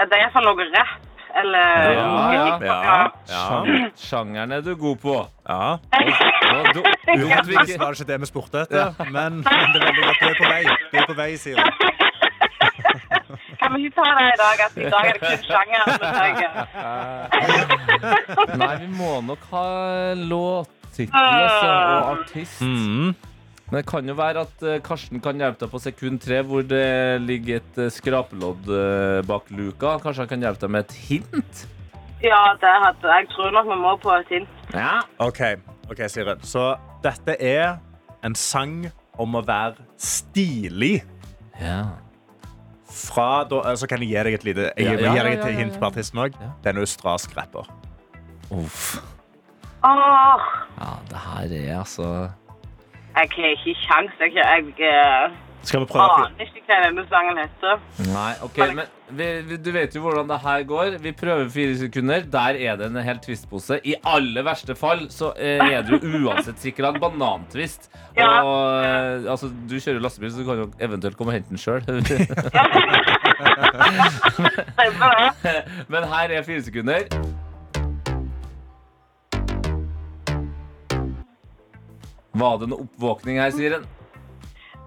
[0.00, 0.94] det er iallfall noe rapp.
[1.38, 2.48] Eller Ja, noe ja.
[2.64, 2.96] Ja.
[3.28, 5.16] Sjang- Sjangeren er du god på.
[5.46, 5.76] Ja.
[6.58, 6.80] Og du,
[7.12, 10.18] Uheldigvis var det ikke det vi spurte etter, men, men det er veldig godt.
[10.18, 10.62] Du er på vei.
[10.88, 11.62] Du er på vei, Siri.
[13.60, 14.56] Kan vi ikke ta det i dag?
[14.64, 16.50] At i dag er det kun sjangeren vi trenger.
[18.64, 19.66] Nei, vi må nok ha
[20.98, 22.60] låttittel altså, og artist.
[22.62, 23.14] Mm.
[23.70, 26.62] Men det kan jo være at eh, Karsten kan hjelpe deg på sekund tre, hvor
[26.64, 29.98] det ligger et eh, skrapelodd eh, bak luka.
[30.00, 31.66] Kanskje han kan hjelpe deg med et hint?
[32.22, 33.28] Ja, det hadde jeg.
[33.34, 34.48] tror nok vi må på et hint.
[34.72, 35.02] Ja.
[35.18, 35.42] OK,
[35.90, 36.40] ok, Siren.
[36.42, 36.72] Så
[37.04, 37.76] dette er
[38.24, 38.88] en sang
[39.20, 41.02] om å være stilig.
[41.60, 41.82] ja.
[42.88, 45.34] Fra da, Så kan jeg gi deg et lite Jeg Ja, ja, jeg gir deg
[45.34, 46.38] ja, et ja, hint på artisten òg.
[46.40, 46.54] Ja.
[46.64, 47.68] Det er en australsk rapper.
[48.48, 48.96] Uff.
[49.84, 52.08] Åh, Ja, det her er altså
[53.18, 54.12] jeg har ikke kjangs.
[54.20, 55.30] Jeg, jeg, eh,
[55.62, 56.04] Skal vi prøve?
[56.04, 57.80] aner ikke hva denne sangen heter.
[58.12, 58.84] Nei, ok, men
[59.18, 60.98] vi, vi, du vet jo hvordan det her går.
[61.02, 62.20] Vi prøver fire sekunder.
[62.30, 63.80] Der er det en hel twistpose.
[63.82, 67.90] I aller verste fall så eh, er det jo uansett sikkert en banantvist.
[68.16, 68.42] Ja.
[68.44, 71.58] Og eh, altså, du kjører lastebil, så du kan jo eventuelt komme og hente den
[71.58, 71.82] sjøl.
[75.92, 77.10] Men her er fire sekunder.
[82.32, 83.86] Var det en oppvåkning her, Siren?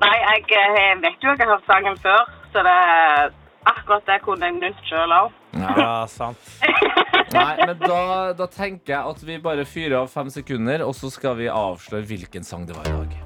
[0.02, 2.22] Nei, jeg eh, vet jo jeg har hørt sangen før,
[2.54, 3.32] så det er
[3.70, 5.34] akkurat det kunne jeg nytt sjøl òg.
[5.62, 6.42] Ja, sant.
[7.36, 8.00] Nei, men da,
[8.38, 12.08] da tenker jeg at vi bare fyrer av fem sekunder, og så skal vi avsløre
[12.10, 13.20] hvilken sang det var i dag.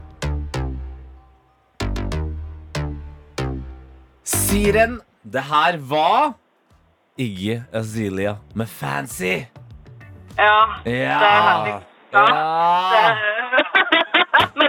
[4.26, 6.34] Siren, det her var
[7.22, 9.46] Iggy Azelia med Fancy.
[10.36, 10.82] Ja.
[10.84, 11.20] Ja.
[11.22, 11.78] Det er herlig.
[12.14, 12.26] Ja.
[12.96, 13.65] ja.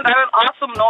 [0.07, 0.87] Det er jo en awesome, nå,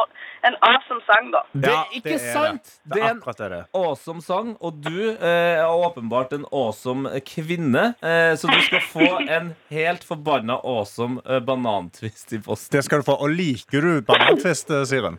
[0.47, 1.41] en awesome sang, da.
[1.57, 2.71] Det er ikke det er sant.
[2.85, 6.45] Det Det er er en akkurat det awesome sang, og du eh, er åpenbart en
[6.53, 7.87] awesome kvinne.
[8.05, 12.77] Eh, så du skal få en helt forbanna awesome eh, banantvist i posten.
[12.77, 13.17] Det skal du få.
[13.25, 15.17] Og liker du banantvist, eh, Siren?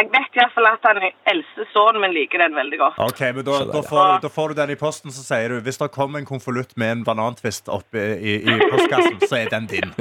[0.00, 3.00] Jeg vet iallfall at han eldste sønnen min liker den veldig godt.
[3.04, 5.58] Ok, men da, da, får, du- da får du den i posten, så sier du
[5.66, 9.50] hvis det kommer en konvolutt med en banantvist opp i, i, i postkassen, så er
[9.52, 9.92] den din.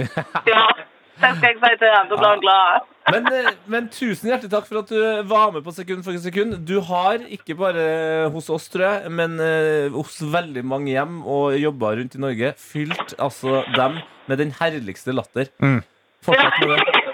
[0.48, 0.64] Ja,
[1.20, 2.10] det skal jeg si til han.
[2.10, 2.88] Da blir han glad.
[3.10, 6.60] Men, eh, men tusen hjertelig takk for at du var med på Sekund for sekund.
[6.68, 11.58] Du har, ikke bare hos oss, tror jeg, men eh, hos veldig mange hjem og
[11.60, 15.50] jobber rundt i Norge, fylt altså dem med den herligste latter.
[15.60, 15.82] Mm.
[16.26, 16.84] Fortsett med det.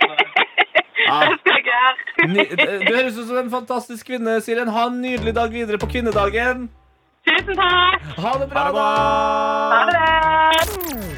[1.05, 1.35] Ja.
[2.25, 4.71] Ny, du høres ut som en fantastisk kvinne, Siren.
[4.73, 6.65] Ha en nydelig dag videre på kvinnedagen.
[7.29, 8.09] Tusen takk.
[8.17, 8.87] Ha det bra, da!
[9.75, 11.14] Ha det.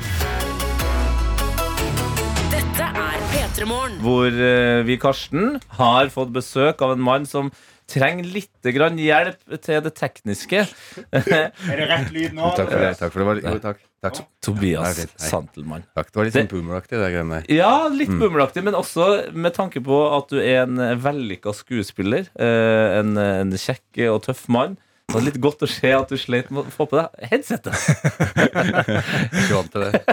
[3.57, 7.49] Hvor eh, vi, Karsten, har fått besøk av en mann som
[7.89, 10.65] trenger litt grann hjelp til det tekniske.
[11.15, 12.51] Er det rett lyd nå?
[12.57, 12.91] Takk for det.
[12.99, 13.35] Takk for det.
[13.47, 13.81] Jo, takk.
[14.03, 14.19] takk.
[14.45, 14.99] Tobias.
[15.23, 15.87] Santelmann.
[15.97, 16.11] takk.
[16.11, 17.49] Det var litt sånn boomeraktig, det greiene der.
[17.57, 22.27] Ja, litt boomeraktig, men også med tanke på at du er en vellykka skuespiller.
[22.37, 24.77] eh, En, en kjekk og tøff mann.
[25.07, 27.71] Det var litt godt å se at du slet med å få på deg headsetet.
[29.39, 30.01] Ikke vant til det.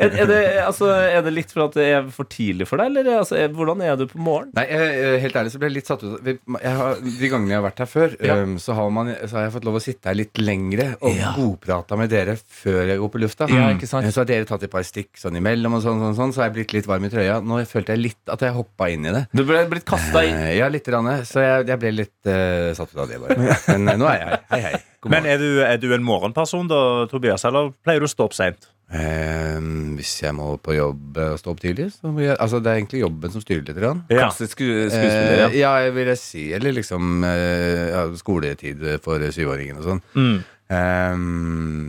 [0.00, 2.90] Er, er, det, altså, er det litt for at det er for tidlig for deg,
[2.90, 4.50] eller altså, er, hvordan er du på morgenen?
[4.56, 6.26] Nei, jeg, helt ærlig så ble jeg litt satt ut
[6.64, 8.36] har, De gangene jeg har vært her før, Ja.
[8.42, 11.14] um, så, har man, så har jeg fått lov å sitte her litt lengre og
[11.20, 11.30] Ja.
[11.36, 13.48] godprata med dere før jeg går på lufta.
[13.54, 14.08] Ja, ikke sant?
[14.08, 16.42] Eh, Så har dere tatt et par stikk sånn imellom, og sånn, sånn, sånn, så
[16.42, 17.38] har jeg blitt litt varm i trøya.
[17.46, 19.24] Nå følte jeg litt at jeg hoppa inn i det.
[19.36, 20.42] Du ble blitt kasta inn.
[20.50, 21.12] Eh, Ja, lite grann.
[21.28, 23.38] så jeg, jeg ble litt uh, satt ut av det, bare.
[23.78, 24.39] Men nå er jeg her.
[24.50, 24.74] Hei, hei.
[25.10, 28.36] Men er du, er du en morgenperson, da, Tobias, eller pleier du å stå opp
[28.36, 28.68] seint?
[28.90, 29.58] Eh,
[29.94, 32.72] hvis jeg må på jobb eh, og stå opp tidlig, så må jeg, Altså, det
[32.72, 33.78] er egentlig jobben som styrer litt.
[33.78, 34.00] Grann.
[34.10, 35.76] Klassisk sku, skuespiller, Eh, ja.
[35.84, 36.46] ja, vil jeg si.
[36.56, 40.02] Eller liksom eh, ja, skoletid for syvåringen og sånn.
[40.18, 40.40] Mm.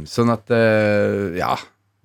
[0.10, 1.56] Sånn at eh, Ja.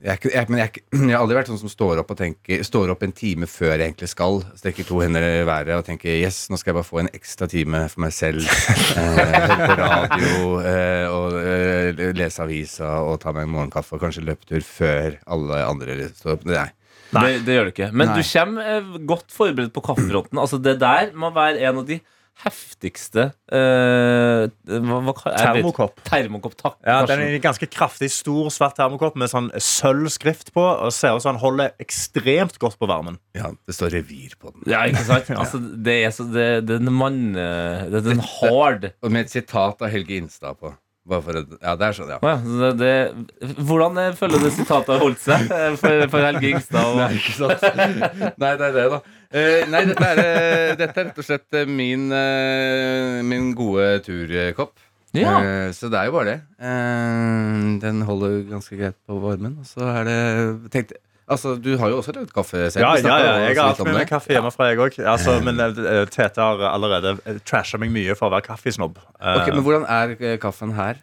[0.04, 0.70] Jeg, ikke- jeg, men jeg,
[1.08, 3.72] jeg har aldri vært sånn som står opp og tenker Står opp en time før
[3.78, 4.42] jeg egentlig skal.
[4.60, 7.48] Strekker to hender i været og tenker Yes, nå skal jeg bare få en ekstra
[7.48, 8.44] time for meg selv.
[8.96, 14.24] Eh, på radio eh, og eh, lese avisa og ta meg en morgenkaffe og kanskje
[14.26, 16.44] løpetur før alle andre står opp.
[16.48, 16.66] Nei.
[17.12, 17.88] Det, det gjør du ikke.
[17.94, 18.16] Men Nei.
[18.20, 20.40] du kommer eh, godt forberedt på kaffefronten.
[20.42, 22.00] Altså, det der må være en av de
[22.44, 26.02] heftigste eh, hva, hva, Termokopp.
[26.06, 26.76] Termokopp, takk.
[26.84, 30.62] Ja, det den er en ganske kraftig, stor, svart termokopp med sånn sølvskrift på.
[30.62, 33.18] Og ser ut som den holder ekstremt godt på varmen.
[33.38, 34.66] Ja, det står revir på den.
[34.70, 35.32] Ja, ikke sant?
[35.36, 39.12] Altså, det er så det, det er en mann eh, Det er en hard Og
[39.12, 40.72] med et sitat av Helge Instad på.
[41.06, 42.18] Bare å, ja, det er sånn, ja.
[42.26, 42.92] Ja, det,
[43.68, 46.82] hvordan eh, føler du sitatet har holdt seg eh, for, for Helge Ingstad?
[46.82, 47.62] Og, Nei, ikke sant?
[48.42, 48.98] nei, det er det, da.
[49.30, 52.08] Eh, nei, dette er, eh, dette er rett og slett min,
[53.30, 54.74] min gode turkopp.
[55.16, 55.38] Ja.
[55.40, 56.38] Eh, så det er jo bare det.
[56.60, 59.58] Eh, den holder ganske greit på varmen.
[59.62, 60.18] Og så er det
[60.74, 62.84] tenkte, Altså, Du har jo også lagd kaffe selv.
[62.84, 64.98] Ja, ja, ja, jeg har hatt med meg kaffe hjemmefra, jeg òg.
[65.10, 69.00] Altså, men eh, Tete har allerede eh, trasha meg mye for å være kaffesnobb.
[69.18, 71.00] Ok, men hvordan er eh, kaffen her?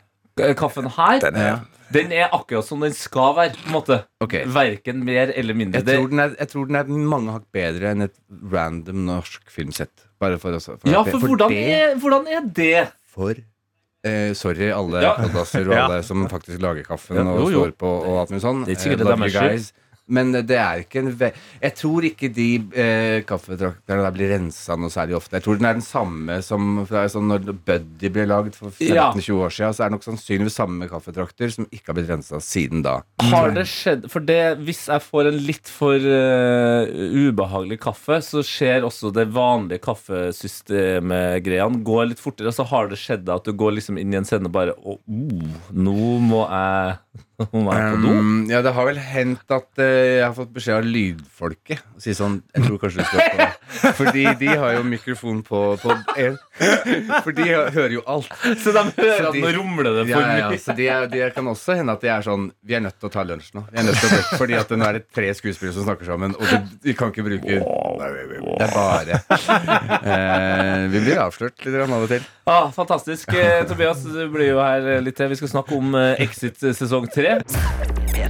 [0.58, 1.60] Kaffen her, Den er-
[1.94, 3.52] den er akkurat som den skal være.
[3.54, 4.46] på en måte okay.
[4.50, 5.84] Verken mer eller mindre.
[5.84, 8.16] Jeg tror, den er, jeg tror den er mange hakk bedre enn et
[8.52, 9.92] random norsk filmsett.
[10.24, 12.88] Bare for å for ja, for, for hvordan det- er, hvordan er det?
[13.14, 15.12] For eh, Sorry, alle Ja.
[15.20, 15.86] og og Ja.
[15.86, 17.62] alle som faktisk lager kaffen Ja, og jo, jo.
[17.68, 18.66] står på og alt mulig sånn.
[18.66, 19.72] Det er sikkert Eh, det er deres skyld.
[20.12, 21.30] Men det er ikke en ve
[21.62, 25.38] Jeg tror ikke de eh, kaffetrakterne der blir rensa noe særlig ofte.
[25.38, 29.08] Jeg tror den er den samme som sånn når Buddy ble lagd for 15-20 Ja.
[29.14, 29.74] år siden.
[29.74, 32.98] Så er det nok sannsynligvis samme kaffetrakter som ikke har blitt rensa siden da.
[33.32, 36.84] Har det skjedd For det, hvis jeg får en litt for uh,
[37.24, 42.52] ubehagelig kaffe, så skjer også det vanlige kaffesystemet-greiene går litt fortere.
[42.54, 45.00] Så har det skjedd at du går liksom inn i en scene og bare oh,
[45.72, 46.98] nå må jeg
[47.54, 48.14] Nå er på do.
[48.14, 52.02] Um, ja, det har vel hendt at eh, jeg har fått beskjed av lydfolket å
[52.02, 53.48] si sånn Jeg tror kanskje du skal på.
[53.98, 56.38] Fordi de har jo mikrofon på, på en.
[57.24, 58.30] For de hører jo alt.
[58.62, 60.50] Så de hører at nå rumler det Ja, for ja, ja.
[60.52, 60.60] mye.
[60.62, 63.10] Så de, er, de kan også hende at de er sånn Vi er nødt til
[63.10, 63.66] å ta lunsj nå.
[63.72, 66.10] Vi er nødt til å bruke, fordi at nå er det tre skuespillere som snakker
[66.10, 69.20] sammen, og du, vi kan ikke bruke Det er bare
[70.04, 72.30] eh, Vi blir avslørt litt av og til.
[72.50, 73.34] Ah, fantastisk.
[73.34, 75.32] Eh, Tobias, du blir jo her litt til.
[75.34, 77.40] Vi skal snakke om eh, Exit sesong tre.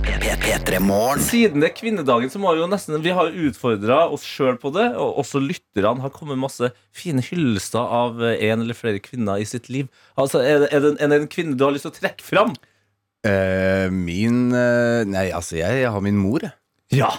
[0.04, 1.22] P3 Morgen.
[1.24, 4.72] Siden det er kvinnedagen, så må vi jo nesten Vi har utfordra oss sjøl på
[4.76, 9.48] det, og også lytterne har kommet masse fine hyllester av en eller flere kvinner i
[9.48, 9.88] sitt liv.
[10.20, 12.54] Altså, Er det, er det, en, er kvinne du har lyst til å trekke fram?
[13.24, 16.56] Eh, min eh, Nei, altså, jeg, jeg har min mor, jeg.
[16.92, 17.14] Ja.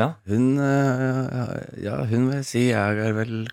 [0.00, 0.14] Ja.
[0.26, 3.44] Hun eh, Ja, hun vil jeg si er vel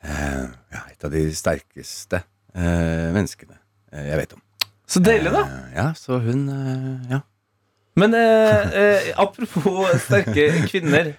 [0.00, 2.22] eh, ja, et av de sterkeste
[2.54, 3.58] eh, menneskene
[3.92, 4.44] eh, jeg vet om.
[4.86, 5.44] Så deilig, da.
[5.48, 7.20] Eh, ja, så hun eh, Ja.
[7.96, 11.12] Men eh, eh, apropos sterke kvinner.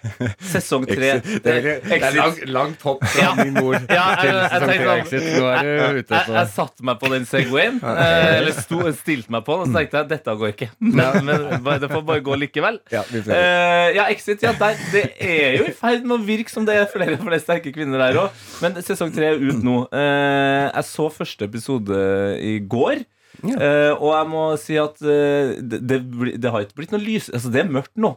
[0.44, 1.14] Sesong tre.
[1.24, 4.66] Det er, det er lang, langt hopp fra min mor Ja, jeg- til jeg sesong
[4.68, 5.30] tenkte tre sånn- Exit.
[5.40, 8.82] Nå er du ute Jeg, på jeg satte meg på den Segwayen, eh, eller sto,
[9.00, 10.70] stilte meg på den, og så tenkte jeg dette går ikke.
[11.00, 12.82] Men, men bare- det får bare gå likevel.
[12.92, 13.40] Ja, vi prøver.
[13.40, 16.76] Eh, ja, Exit, ja, der, det er jo i ferd med å virke som det
[16.76, 18.46] er flere og flere sterke kvinner der òg.
[18.60, 19.80] Men sesong tre er ut nå.
[19.96, 22.04] Eh, jeg så første episode
[22.44, 23.06] i går.
[23.44, 23.58] Ja.
[23.58, 26.00] Eh, og jeg må si at uh, det, det,
[26.40, 28.16] det har ikke blitt noe lys Altså, det er mørkt nå.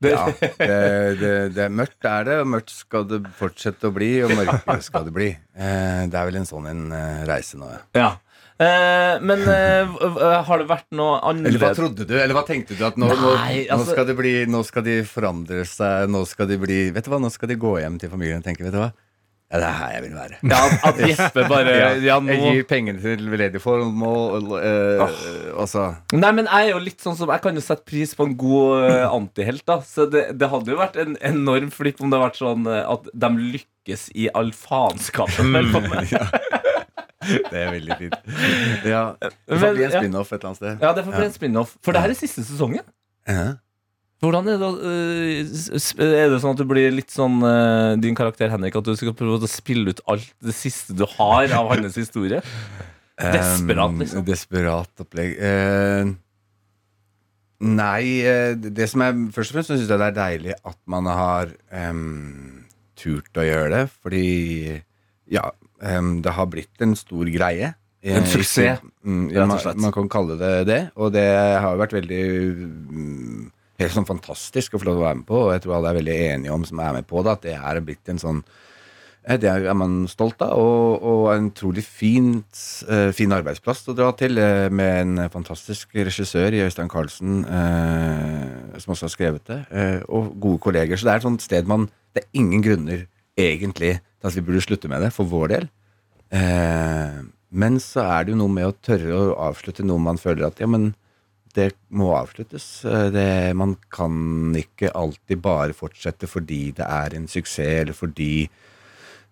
[0.00, 0.76] Det, Ja, det,
[1.20, 4.78] det, det er mørkt er det, og mørkt skal det fortsette å bli, og mørkere
[4.84, 5.34] skal det bli.
[5.52, 6.86] Uh, det er vel en sånn en
[7.28, 7.82] reise nå, ja.
[8.00, 8.12] ja.
[8.56, 9.96] Eh, men eh,
[10.48, 12.14] har det vært noe Eller hva trodde du?
[12.16, 12.80] Eller hva tenkte du?
[12.88, 16.22] At nå, nå, Nei, nå, altså- skal det bli, nå skal de forandre seg, nå
[16.24, 18.64] skal de bli Vet du hva, nå skal de gå hjem til familien og tenke,
[18.64, 18.94] vet du hva?
[19.46, 20.38] Ja, det er her jeg vil være.
[20.42, 25.84] Ja, at- at Jeppe bare Ja, nå Jeg gir pengene til formål, Og altså
[26.18, 28.34] Nei, men jeg er jo litt sånn som Jeg kan jo sette pris på en
[28.36, 29.78] god eh, antihelt, da.
[29.86, 33.06] Så det, det hadde jo vært en enorm flipp om det hadde vært sånn at
[33.14, 35.52] de lykkes i all faenskapen.
[35.54, 35.84] vel, på.
[37.26, 38.12] Det er veldig fint.
[38.86, 40.82] Ja, det får bli en spin-off et eller annet sted.
[40.84, 41.72] Ja, det får bli en spin-off.
[41.82, 42.84] For det her er siste sesongen.
[43.26, 43.46] Ja.
[44.24, 48.48] Hvordan er det, eh, er det sånn at du blir litt sånn eh, din karakter
[48.52, 51.98] Henrik, at du skal prøve å spille ut alt det siste du har av hans
[52.00, 52.40] historie?
[53.16, 54.24] Desperat, Um, liksom.
[54.28, 55.36] Desperat opplegg.
[55.40, 56.10] Uh,
[57.64, 58.20] nei,
[58.60, 62.66] det som er Først og fremst syns jeg det er deilig at man har um,
[63.00, 64.26] turt å gjøre det, fordi
[65.32, 65.46] ja,
[65.80, 67.72] um, det har blitt en stor greie.
[68.06, 69.78] En suksess, Mm, rett og man, slett.
[69.82, 72.20] man kan kalle det det, og det har jo vært veldig
[72.92, 73.44] mm,
[73.76, 75.90] Helt sånn fantastisk å få lov til å være med på, og jeg tror alle
[75.90, 78.38] er veldig enige om som er med på det, at det er blitt en sånn
[79.26, 83.96] eh, det er man stolt av, og, og en utrolig fint, eh, fin arbeidsplass å
[83.98, 89.52] dra til, eh, med en fantastisk regissør i Øystein Carlsen, eh, som også har skrevet
[89.52, 90.96] det, eh, og gode kolleger.
[90.96, 93.02] Så det er et sånt sted man Det er ingen grunner
[93.36, 95.66] egentlig til at vi burde slutte med det, for vår del.
[96.32, 97.18] Eh,
[97.52, 100.62] men så er det jo noe med å tørre å avslutte noe man føler at
[100.62, 100.94] ja, men
[101.56, 102.84] det må avsluttes.
[102.84, 108.48] Eh, Det, man kan ikke alltid bare fortsette fordi det er en suksess, eller fordi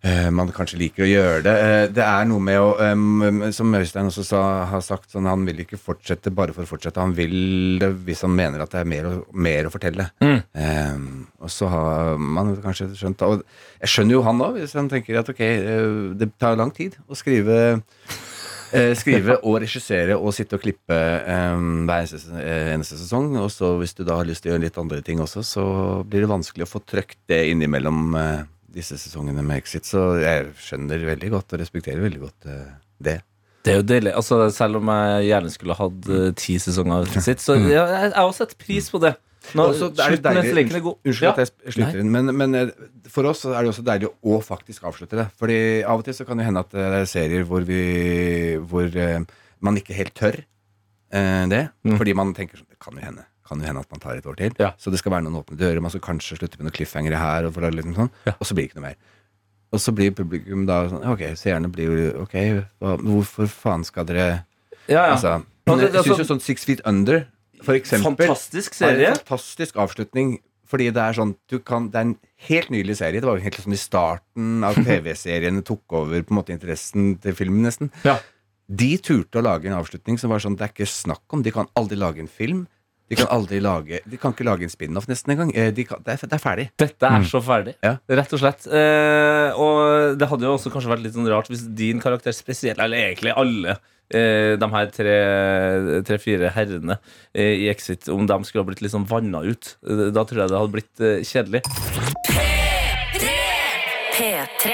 [0.06, 1.54] uh, man kanskje liker å gjøre det.
[1.54, 5.44] Uh, det er noe med å um, Som Øystein også sa, har sagt, sånn, han
[5.48, 7.02] vil ikke fortsette bare for å fortsette.
[7.02, 10.10] Han vil det hvis han mener at det er mer, mer å fortelle.
[10.20, 13.32] Em, og så har man kanskje skjønt det.
[13.32, 15.42] Og jeg skjønner jo han òg, hvis han tenker at ok,
[16.20, 17.58] det tar lang tid å skrive
[18.98, 20.96] skrive og regissere og sitte og klippe
[21.54, 23.32] um, hver eneste, eh, eneste sesong.
[23.40, 25.66] Og så hvis du da har lyst til å gjøre litt andre ting også, så
[26.08, 28.42] blir det vanskelig å få trøkt det innimellom uh,
[28.74, 29.86] disse sesongene med Exit.
[29.88, 33.20] Så jeg skjønner veldig godt og respekterer veldig godt uh, det.
[33.64, 34.12] Det er jo deilig.
[34.18, 38.26] Altså, selv om jeg gjerne skulle hatt uh, ti sesonger sitt, så jeg, jeg har
[38.26, 39.14] også sett pris på det.
[39.54, 40.80] Nå, så er det slutt deilig- er.
[41.04, 42.70] Unnskyld at jeg slutter inn, men, men eh,
[43.12, 45.26] for oss er det også deilig å faktisk avslutte det.
[45.38, 48.88] Fordi av og til så kan det hende at det er serier hvor vi Hvor
[48.96, 49.20] eh,
[49.60, 51.68] man ikke helt tør eh, det.
[51.84, 51.98] Mm.
[52.00, 53.26] Fordi man tenker sånn Det kan jo hende.
[53.44, 54.54] Kan jo hende at man tar et år til.
[54.58, 54.72] Ja.
[54.80, 55.80] Så det skal være noen åpne dører.
[55.84, 58.32] Man skal kanskje slutte med noen cliffhangere her, og, liksom sånn, Ja.
[58.40, 58.96] og så blir det ikke noe mer.
[59.74, 62.34] Og så blir publikum da sånn Ok, seerne blir jo Ok,
[62.80, 64.44] hvorfor faen skal dere
[64.88, 65.12] Ja, ja.
[65.16, 67.26] Altså, men, jeg altså- syns jo sånn Six Feet Under
[67.66, 69.08] for eksempel Fantastisk serie.
[69.12, 70.36] en fantastisk avslutning.
[70.64, 72.14] Fordi det er sånn du kan, Det er en
[72.48, 73.20] helt nylig serie.
[73.20, 77.16] Det var jo helt sånn i starten av TV-seriene tok over på en måte interessen
[77.20, 77.90] til filmen, nesten.
[78.04, 78.16] Ja.
[78.66, 81.42] De turte å lage en avslutning som var sånn Det er ikke snakk om.
[81.44, 82.64] De kan aldri lage en film.
[83.12, 85.50] De kan aldri lage De kan ikke lage en spin-off nesten engang.
[85.54, 86.70] Eh, De kan, det, er, det er ferdig.
[86.80, 87.74] Dette er så ferdig.
[87.84, 87.98] Ja.
[88.08, 88.64] Rett og slett.
[88.66, 92.80] Eh, og det hadde jo også kanskje vært litt sånn rart hvis din karakter spesielt,
[92.80, 93.76] eller egentlig alle
[94.12, 96.98] de her tre- tre-fire herrene
[97.34, 99.76] eh, i Exit, om de skulle ha blitt litt sånn vanna ut.
[99.88, 101.62] Eh, Da tror jeg det hadde blitt eh, kjedelig.
[104.14, 104.70] P3.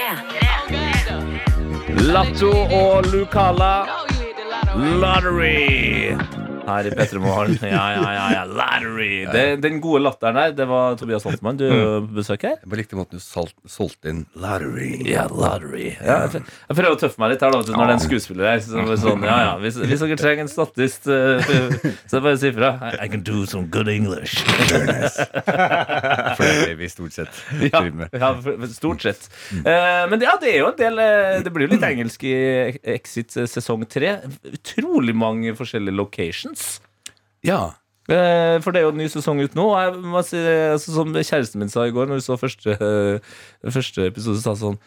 [2.11, 3.73] Latto og Lucala.
[5.01, 6.17] Lottery.
[6.67, 7.59] Her i P3 Morgen.
[7.71, 8.45] Ja, ja, ja, ja.
[8.45, 9.27] Lottery.
[9.33, 11.59] Det, den gode latteren der, det var Tobias Holtmann.
[11.61, 12.09] Du mm.
[12.17, 12.63] besøker her?
[12.65, 14.91] Jeg likte måten du solgte inn lottery.
[15.09, 15.93] Ja, lottery.
[16.01, 18.51] Ja, jeg, jeg prøver å tøffe meg litt her da, når det er en skuespiller
[18.51, 18.63] her.
[18.65, 21.53] Så, sånn, ja, ja, hvis, hvis dere trenger en statist, eh,
[22.11, 22.73] så bare si ifra.
[22.91, 24.41] I, I can do some good English.
[24.41, 28.09] For det er det vi stort sett Ja, driver med.
[28.15, 29.29] ja stort sett.
[29.55, 32.35] Eh, men ja, det er jo en del eh, Det blir jo litt engelsk i
[32.95, 34.17] Exit sesong tre.
[34.51, 36.60] Utrolig mange forskjellige locations.
[37.47, 37.61] Ja.
[38.11, 39.67] Eh, For det er jo en ny sesong ut nå.
[39.71, 43.37] Og si, altså, som kjæresten min sa i går, når vi så første, eh,
[43.71, 44.81] første episode, sa sånn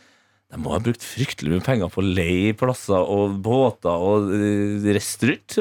[0.54, 4.90] de må ha brukt fryktelig mye penger på å leie plasser og båter og uh.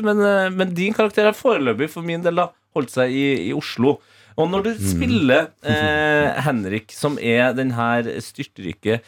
[0.05, 3.55] Men, eh, men din karakter har foreløpig for min del da, holdt seg i, i
[3.57, 3.97] Oslo.
[4.37, 9.01] Og når du spiller eh, Henrik, som er den her styrtrike,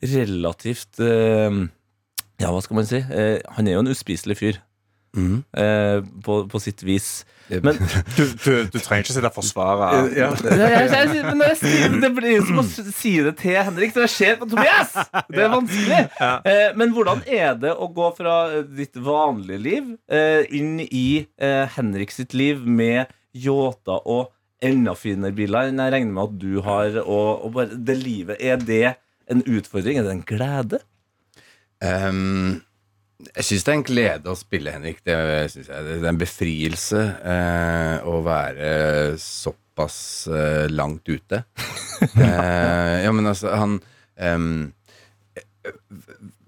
[0.00, 1.56] relativt eh,
[2.40, 3.00] Ja, hva skal man si?
[3.00, 4.60] Eh, han er jo en uspiselig fyr.
[5.16, 5.42] Mhm.
[5.58, 7.24] Eh, på, på sitt vis.
[7.50, 7.74] Men
[8.16, 10.28] Du, du, du trenger ikke sitte og forsvare Ja.
[12.04, 14.92] Det blir som å si det til Henrik Det skjer på Tobias!
[15.26, 16.02] Det er vanskelig.
[16.22, 21.24] Eh, men hvordan er det å gå fra eh, ditt vanlige liv eh, inn i
[21.42, 24.30] eh, Henrik sitt liv med yachter og
[24.62, 27.00] enda finere biler enn jeg regner med at du har?
[27.02, 28.94] Og, og bare det livet, Er det
[29.30, 29.98] en utfordring?
[29.98, 30.80] Er det en glede?
[31.82, 32.60] Ehm,
[33.28, 35.00] jeg syns det er en glede å spille, Henrik.
[35.06, 35.64] Det, jeg.
[35.68, 37.02] det er en befrielse
[37.34, 38.70] eh, å være
[39.20, 41.44] såpass eh, langt ute.
[42.00, 43.74] Eh, ja, men altså, han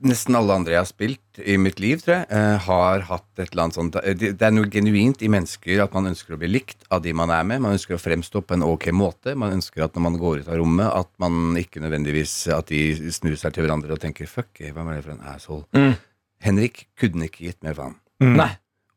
[0.03, 3.53] Nesten alle andre jeg har spilt i mitt liv, tror jeg, eh, har hatt et
[3.53, 6.51] eller annet sånt Det det er noe genuint i mennesker at man ønsker å bli
[6.51, 7.63] likt av de man er med.
[7.63, 9.37] Man ønsker å fremstå på en ok måte.
[9.39, 13.13] Man ønsker at når man går ut av rommet, at man ikke nødvendigvis At de
[13.13, 15.69] snur seg til hverandre og tenker 'fuck, hva var det for en asshole'?
[15.77, 15.95] Mm.
[16.43, 17.99] Henrik kunne ikke gitt mer faen.
[18.23, 18.53] Nei.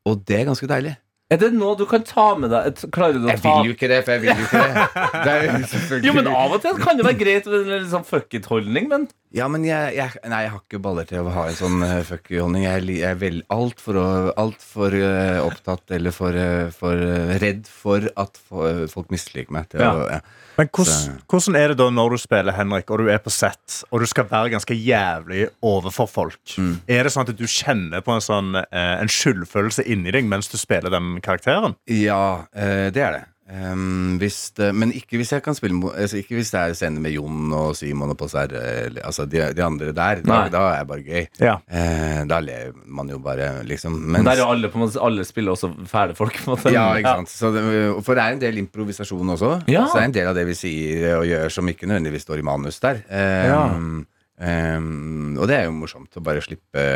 [0.05, 0.97] Og det er ganske deilig.
[1.34, 2.67] Er det noe du kan ta med deg?
[2.69, 4.60] Et- Klarer du å Jeg ta vil jo ikke det, for jeg vil jo ikke
[4.62, 5.23] det.
[5.25, 8.05] det jo Jo, men Av og til kan det være greit med en litt sånn
[8.05, 11.47] fuck it-holdning, men Ja, men jeg, jeg, nei, jeg har ikke baller til å ha
[11.49, 12.67] en sånn fuck it-holdning.
[12.67, 13.97] Jeg, er jeg er vel altfor
[14.38, 19.49] alt for, uh, opptatt eller for, uh, for uh, redd for at fo- folk misliker
[19.58, 19.67] meg.
[19.73, 20.21] Til å, ja.
[20.55, 23.81] Men hvordan, hvordan er det da når du spiller Henrik og du er på sett
[23.89, 26.41] og du skal være ganske jævlig overfor folk?
[26.57, 26.73] Mm.
[26.87, 30.51] Er det sånn at du kjenner på en sånn eh, En skyldfølelse inni deg mens
[30.51, 31.75] du spiller den karakteren?
[31.91, 33.23] Ja, eh, det er det.
[33.45, 34.71] Um, hvis det.
[34.73, 37.75] Men ikke hvis jeg kan spille altså Ikke hvis det er scener med Jon og
[37.77, 40.21] Simon og eller altså de, de andre der.
[40.25, 41.27] Da, da er jeg bare gøy.
[41.39, 41.53] Ja.
[41.69, 43.93] Uh, da ler man jo bare, liksom.
[43.93, 46.41] Men Mens, der er jo alle, på en måte, alle spiller også fæle folk.
[46.73, 47.63] Ja, ikke sant så det,
[48.01, 49.51] For det er en del improvisasjon også.
[49.69, 49.86] Ja.
[49.86, 52.41] Så det er en del av det vi sier og gjør som ikke nødvendigvis står
[52.41, 53.03] i manus der.
[53.13, 54.08] Um,
[54.41, 56.88] um, og det er jo morsomt å bare slippe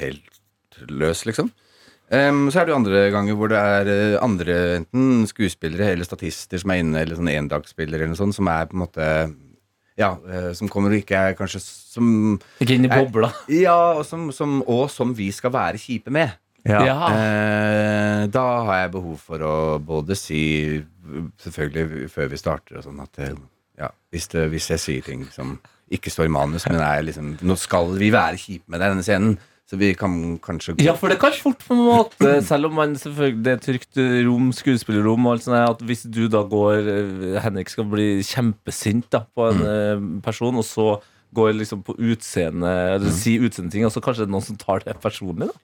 [0.00, 1.52] helt løs, liksom.
[2.12, 6.04] Um, så er det jo andre ganger hvor det er eh, andre enten skuespillere eller
[6.04, 9.06] statister som er inne, eller sånn endagsspillere eller noe sånt, som er på en måte
[9.96, 13.32] Ja, eh, som kommer og ikke er kanskje som Ikke inn i bobla.
[13.48, 16.36] Ja, og som, som, og som vi skal være kjipe med.
[16.68, 16.82] Ja.
[16.84, 20.42] Eh, da har jeg behov for å både si
[21.42, 23.32] Selvfølgelig før vi starter og sånn at eh,
[23.80, 25.56] ja, hvis, det, hvis jeg sier ting som
[25.92, 28.94] ikke står i manus, men er liksom Nå skal vi være kjipe med deg i
[28.94, 29.34] denne scenen,
[29.72, 32.74] så vi kan kanskje gå Ja, for det kan fort på en måte, selv om
[32.76, 36.92] man selvfølgelig det er trygt rom, skuespillerrom og alt sånt, at hvis du da går
[36.92, 40.08] eh, Henrik skal bli kjempesint da, på en mm.
[40.26, 40.90] person, og så
[41.32, 44.84] går liksom på utseende Eller si utseendeting, og så kanskje det er noen som tar
[44.84, 45.60] det personlig, da.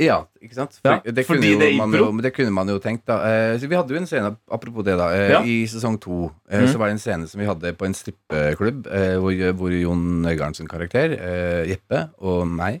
[0.00, 0.78] Ja, ikke sant?
[0.86, 3.18] Ja, det, kunne jo det er man jo, det kunne man jo tenkt, da.
[3.26, 5.10] Eh, så vi hadde jo en scene, apropos det, da.
[5.12, 5.40] Eh, Ja.
[5.44, 6.70] I sesong to eh, Mhm.
[6.72, 10.24] så var det en scene som vi hadde på en strippeklubb, eh, hvor, hvor Jon
[10.24, 12.80] Øigarden sin karakter, eh, Jeppe, og meg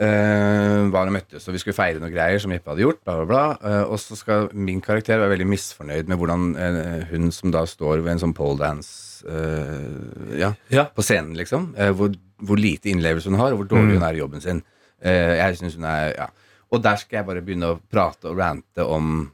[0.00, 3.00] var og møttes, og vi skulle feire noen greier som Jeppe hadde gjort.
[3.04, 3.42] Bla, bla, bla.
[3.68, 7.66] Eh, og så skal min karakter være veldig misfornøyd med hvordan eh, hun som da
[7.68, 10.86] står ved en sånn pole dance eh, ja, Ja.
[10.94, 11.74] på scenen, liksom.
[11.76, 14.62] Eh, hvor, hvor lite innlevelse hun har, og hvor dårlig hun er i jobben sin.
[15.00, 16.26] Uh, jeg synes hun er, ja.
[16.70, 19.30] Og der skal jeg bare begynne å prate og rante om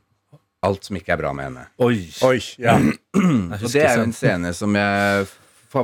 [0.66, 1.64] alt som ikke er bra med henne.
[1.82, 1.98] Oi.
[2.26, 2.76] Oi, ja.
[3.62, 5.26] Og det er jo en scene som jeg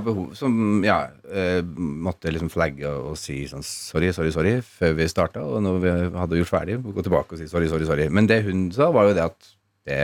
[0.01, 5.09] behov Som ja, eh, måtte liksom flagge og si sånn sorry, sorry, sorry før vi
[5.11, 5.45] starta.
[5.45, 8.09] Og når vi hadde gjort ferdig, gå tilbake og si sorry, sorry, sorry.
[8.09, 9.51] Men det hun sa, var jo det at
[9.89, 10.03] det,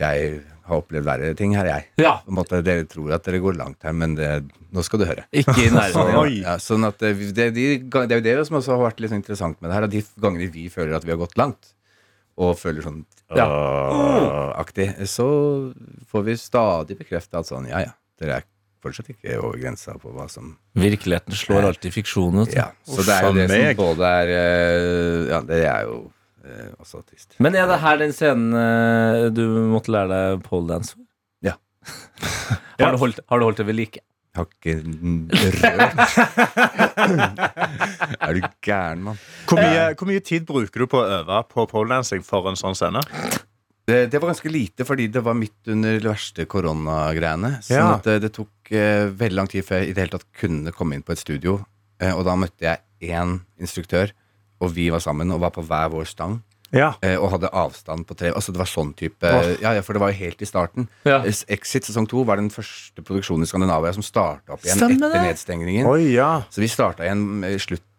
[0.00, 1.86] jeg har opplevd verre ting her, jeg.
[2.00, 2.14] Ja.
[2.32, 4.30] Måte, dere tror at dere går langt her, men det,
[4.72, 5.26] nå skal du høre.
[5.32, 6.40] Ikke i nærheten.
[6.44, 9.12] Ja, sånn at det, det, de, det er jo det som også har vært litt
[9.12, 9.86] sånn interessant med det her.
[9.88, 11.74] At de gangene vi føler at vi har gått langt,
[12.40, 13.46] og føler sånn Ja.
[14.60, 15.26] Aktig, så
[16.10, 18.48] får vi stadig bekrefta at sånn, ja ja, dere er
[18.84, 22.44] fortsatt ikke over grensa på hva som Virkeligheten slår alltid fiksjonen.
[22.46, 22.54] ut.
[22.54, 23.64] Ja, så Uff, det er jo det meg.
[23.74, 25.98] som både er eh, Ja, det er jo
[26.44, 27.34] eh, også trist.
[27.42, 31.04] Men er det her den scenen eh, du måtte lære deg poledance for?
[31.44, 31.56] Ja.
[32.80, 34.00] har, du holdt, har du holdt det ved like?
[34.34, 34.74] Jeg har ikke
[35.62, 35.98] rørt
[38.24, 39.18] Er du gæren, mann?
[39.46, 39.60] Hvor,
[39.98, 43.02] hvor mye tid bruker du på å øve på poledancing for en sånn scene?
[43.84, 47.50] Det, det var ganske lite, fordi det var midt under de verste koronagreiene.
[47.66, 47.88] Sånn Ja.
[47.98, 50.72] at det, det tok eh, veldig lang tid før jeg i det hele tatt kunne
[50.72, 51.58] komme inn på et studio.
[52.00, 54.12] Eh, og da møtte jeg én instruktør,
[54.62, 56.40] og vi var sammen og var på hver vår stang.
[56.74, 56.94] Ja.
[57.04, 59.44] Eh, og hadde avstand på tre Altså det var sånn type oh.
[59.62, 60.88] ja, ja, For det var jo helt i starten.
[61.06, 61.20] Ja.
[61.24, 65.14] Exit sesong to var den første produksjonen i Skandinavia som starta opp igjen Stemmer etter
[65.14, 65.28] det.
[65.28, 65.86] nedstengningen.
[65.90, 66.32] Oi, ja.
[66.50, 67.54] Så vi starta igjen i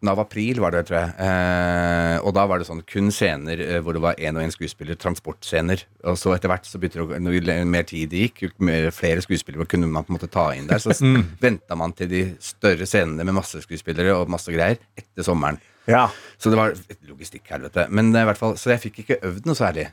[0.05, 1.13] slutten av april, var det, tror jeg.
[1.25, 4.53] Eh, og da var det sånn kun scener eh, hvor det var én og én
[4.53, 5.85] skuespiller, transportscener.
[6.05, 9.87] Og så etter hvert, så begynte det når mer tid gikk, mer, flere skuespillere kunne
[9.87, 10.79] man på en måte ta inn der.
[10.79, 11.37] Så mm.
[11.41, 15.59] venta man til de større scenene med masse skuespillere og masse greier etter sommeren.
[15.89, 16.07] ja.
[16.37, 17.87] Så det var et logistikkhelvete.
[17.89, 19.87] Men eh, i hvert fall, så jeg fikk ikke øvd noe særlig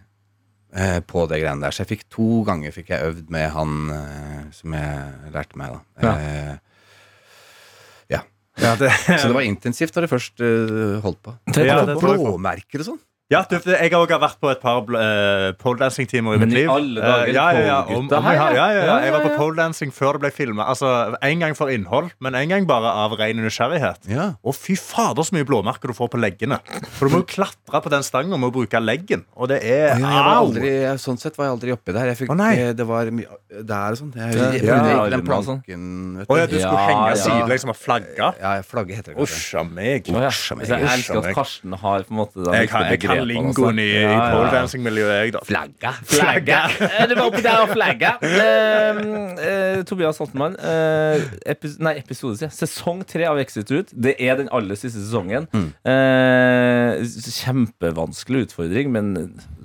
[0.74, 1.74] eh, på det greiene der.
[1.74, 5.78] Så jeg fikk to ganger fikk jeg øvd med han eh, som jeg lærte meg,
[5.78, 6.02] da.
[6.02, 6.58] Ja.
[8.62, 8.74] Ja.
[8.78, 11.34] Det, Så det var intensivt da det først eh, holdt på.
[11.52, 11.96] Det- Ja, det.
[12.00, 13.00] Blåmerker og sånn.
[13.33, 16.61] Ja, du, jeg har også vært på et par uh, poledancing-timer i Men mitt i
[16.62, 16.70] liv.
[16.72, 17.78] alle dager, Eh, ja, ja, ja.
[17.97, 18.49] Om, om jeg, ja.
[18.53, 18.85] ja, ja, ja.
[18.93, 20.66] Ja, Jeg var på poledancing før det ble filma.
[20.72, 20.91] Altså,
[21.24, 24.09] en gang for innhold, men en gang bare av ren nysgjerrighet.
[24.12, 24.26] Ja.
[24.45, 26.59] Og fy fader, så mye blåmerker du får på leggene.
[26.99, 29.24] For du må jo klatre på den stangen med å bruke leggen.
[29.37, 30.47] Og det er Ja, Au!
[30.47, 30.72] aldri,
[31.03, 32.11] sånn sett var jeg aldri oppi der.
[32.12, 32.53] Jeg fikk, oh, nei.
[32.61, 34.12] eh, det var mye der og sånn.
[34.16, 35.62] Jeg, jeg, jeg, jeg, jeg, den og sånn.
[35.64, 35.89] planken
[36.20, 37.20] vet Å ja, du skulle Ja, henge ja.
[37.22, 38.28] sidelengs og flagga?
[38.43, 39.64] Ja, flagge heter det kanskje.
[39.72, 40.09] meg.
[40.12, 40.68] a meg.
[40.68, 41.30] Jeg elsker at.
[41.37, 45.42] Karsten har på en måte de Jeg jeg begrepene, lingoen i, i poledancing-miljøet, jeg, da.
[45.48, 45.92] Flagga.
[46.14, 46.60] Flagga.
[46.92, 48.10] Eh, Det var oppi der og flagga.
[48.22, 49.00] Uh,
[49.38, 52.52] uh, Tobias Holtenmann, uh, epi nei, episode, siden.
[52.54, 53.92] Sesong tre av Exit Ut.
[53.92, 55.46] Det er den aller siste sesongen.
[55.54, 55.68] Mm.
[55.88, 57.02] Eh,
[57.38, 59.12] kjempevanskelig utfordring, men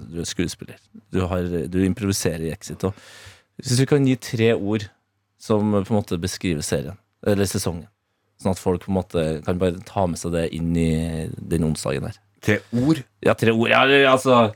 [0.07, 0.79] du er skuespiller.
[1.13, 2.83] Du, har, du improviserer i Exit.
[2.87, 2.93] òg.
[3.57, 4.87] hvis du kan gi tre ord
[5.41, 7.87] som på en måte beskriver serien, eller sesongen,
[8.41, 10.89] sånn at folk på en måte kan bare ta med seg det inn i
[11.49, 12.17] den onsdagen her.
[12.43, 13.03] Tre ord.
[13.25, 13.69] Ja, tre ord.
[13.69, 13.81] Ja,
[14.11, 14.51] altså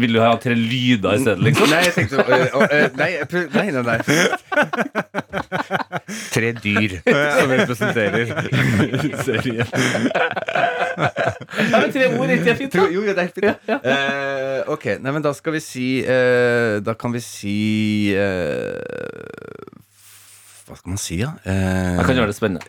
[0.00, 1.68] Vil du ha tre lyder i stedet, liksom?
[1.68, 2.24] Nei, jeg tenkte øh,
[2.62, 3.10] øh, Nei,
[3.52, 3.98] nei, nei, nei.
[6.32, 8.32] Tre dyr som representerer
[11.70, 12.72] Ja, men tre ord, ikke det fint?
[12.72, 12.86] Da?
[12.88, 13.44] jo, jo, det er fint.
[13.44, 13.78] Ja, ja.
[13.84, 17.56] Uh, ok, nei, men da skal vi si uh, Da kan vi si
[18.16, 18.80] uh,
[20.68, 21.34] Hva skal man si, da?
[21.44, 22.64] Uh, Jeg kan gjøre det spennende.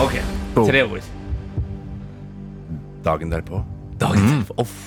[0.00, 0.20] Ok,
[0.60, 1.19] Tre ord.
[3.04, 3.62] Dagen derpå.
[4.00, 4.54] Dagen derpå.
[4.64, 4.78] Off.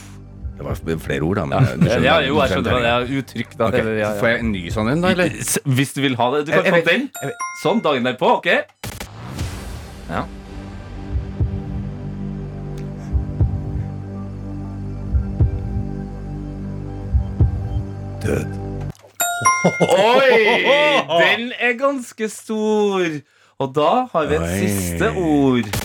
[0.58, 1.46] Det var flere ord, da.
[1.50, 2.74] Ja, du skjønner- ja, jo, jeg skjønner det.
[2.74, 2.84] det.
[2.84, 3.68] Jeg er uttrykk, da.
[3.68, 3.80] Okay.
[3.80, 5.10] Eller, ja, Får jeg en ny sånn en, da?
[5.10, 5.30] Eller?
[5.80, 6.46] Hvis du vil ha det.
[6.46, 7.10] Du kan få den.
[7.64, 7.82] Sånn.
[7.82, 8.38] Dagen derpå.
[8.38, 8.48] Ok.
[10.10, 10.26] Ja.
[18.24, 18.46] Død.
[19.82, 20.64] Oi!
[21.24, 23.06] Den er ganske stor.
[23.60, 24.60] Og da har vi et Oi.
[24.68, 25.83] siste ord.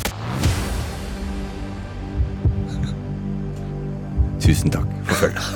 [4.49, 5.45] Tusen takk for følget.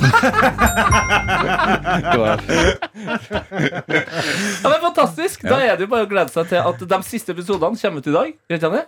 [4.63, 5.41] Ja, men Fantastisk.
[5.47, 8.09] Da er det jo bare å glede seg til at de siste episodene kommer ut
[8.09, 8.33] i dag.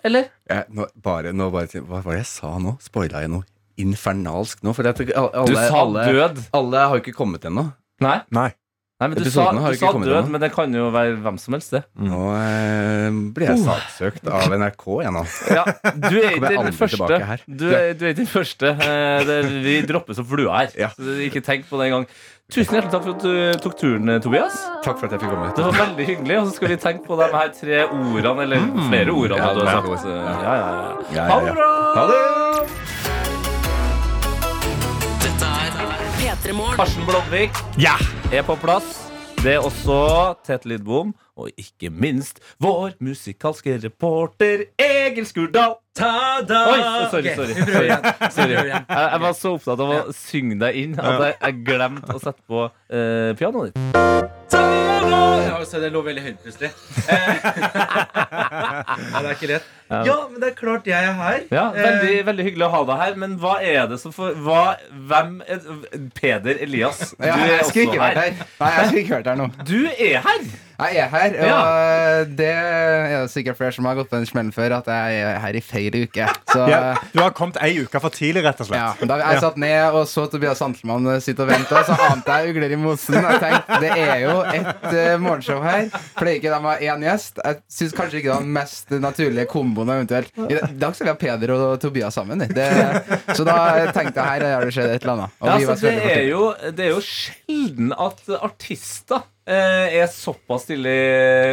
[0.06, 0.28] Eller?
[0.51, 2.76] Ja, nå, bare, nå bare, hva var det jeg sa nå?
[2.84, 3.47] Spoila jeg noe
[3.82, 4.76] infernalsk nå?
[4.78, 6.43] For jeg, alle, Du sa alle, død.
[6.56, 7.66] alle har jo ikke kommet ennå.
[8.06, 8.49] Nei, Nei.
[8.95, 10.31] Nei men du sa, har du ikke sa kommet død, ennå.
[10.31, 11.81] men det kan jo være hvem som helst, det.
[11.99, 15.23] Nå eh, blir jeg saksøkt av NRK, igjen, nå.
[15.57, 15.65] Ja,
[15.99, 16.95] du er ikke den aldri første.
[17.01, 17.43] tilbake her.
[17.45, 18.71] Du er, du er ikke den første.
[18.71, 19.37] Eh, Det,
[19.67, 20.71] vi dropper som flua her.
[20.79, 20.89] Ja.
[20.95, 22.07] Så ikke tenk på det engang.
[22.47, 24.55] Tusen hjertelig takk for at du tok turen, Tobias.
[24.85, 25.51] Takk for at jeg fikk komme.
[25.59, 26.39] Det var veldig hyggelig.
[26.39, 29.41] Og så skal vi tenke på de her tre ordene, eller flere ordene.
[29.43, 29.91] Ja, du har sagt.
[29.91, 30.07] godt.
[30.07, 30.91] Ja, ja, ja.
[31.11, 31.71] Ja, ja, Ha det bra!
[31.99, 32.94] Ha det!
[36.43, 37.95] Karsten Blomvik Ja!
[38.33, 39.07] er på plass.
[39.39, 45.77] Det er også Tete Lidbom, og ikke minst vår musikalske reporter Egil Skurdal.
[45.95, 46.59] Ta-da!
[46.71, 46.79] Oi,
[47.09, 47.53] sorry, okay, sorry.
[47.53, 47.89] sorry.
[48.31, 48.53] Sorry.
[48.69, 52.19] Jeg, jeg var så opptatt av å synge deg inn at jeg, jeg glemte å
[52.19, 53.79] sette på uh, pianoet ditt.
[54.51, 55.21] Ta-da!
[55.45, 56.71] Ja, så det lå veldig høyt plutselig.
[57.07, 59.71] Nei, ja, det er ikke lett.
[59.87, 61.39] Ja, men det er klart jeg er her.
[61.53, 64.35] Ja, veldig, Eh, veldig hyggelig å ha deg her, men hva er det som for
[64.45, 65.63] hva, Hvem er
[66.17, 68.19] Peder Elias, du er også her.
[68.19, 69.51] Nei, jeg skulle ikke vært her nå.
[69.63, 70.47] Du er her!
[70.76, 74.51] Jeg er her, og det er det sikkert flere som har gått på den smellen
[74.55, 76.28] før, at jeg er her i feil uke.
[76.51, 79.09] Så Ja, du har kommet ei uke for tidlig, rett og ja, slett.
[79.09, 82.76] Da jeg satt ned og så Tobias Santelmann sitte og vente, så ante jeg ugler
[82.76, 83.17] i mosen.
[83.19, 85.88] Jeg tenkte, Det er jo et uh, morgenshow her.
[86.17, 87.39] Pleier ikke de å ha én gjest?
[87.43, 90.32] Jeg syns kanskje ikke det var den mest naturlige komboen eventuelt.
[90.49, 92.43] I dag skal vi ha Peder og Tobias sammen.
[92.55, 92.67] Det,
[93.36, 93.57] så da
[93.95, 95.39] tenkte jeg her har det skjedd et eller annet.
[95.39, 96.43] Og Ja, vi var altså, det, er jo,
[96.76, 100.95] det er jo sjelden at artister er såpass tidlig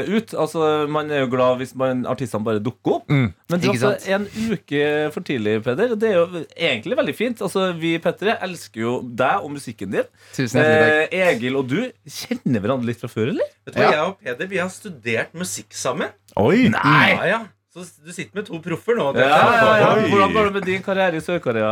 [0.09, 0.35] ut.
[0.39, 3.11] Altså, Man er jo glad hvis man, artistene bare dukker opp.
[3.13, 3.27] Mm.
[3.53, 4.83] Men du er altså en uke
[5.13, 5.95] for tidlig, Peder.
[6.01, 7.43] Det er jo egentlig veldig fint.
[7.45, 10.09] Altså, Vi Petter, elsker jo deg og musikken din.
[10.33, 11.17] Tusen hjertelig takk.
[11.19, 13.51] Eh, Egil og du kjenner hverandre litt fra før, eller?
[13.67, 13.91] Vet du hva, Ja.
[13.93, 16.09] Jeg og Peder vi har studert musikk sammen.
[16.41, 16.71] Oi!
[16.73, 17.43] Ja, ja.
[17.73, 19.05] Så du sitter med to proffer nå.
[19.17, 19.93] Ja, ja, ja.
[20.13, 21.71] Hvordan går det med din karriere i Sør-Korea,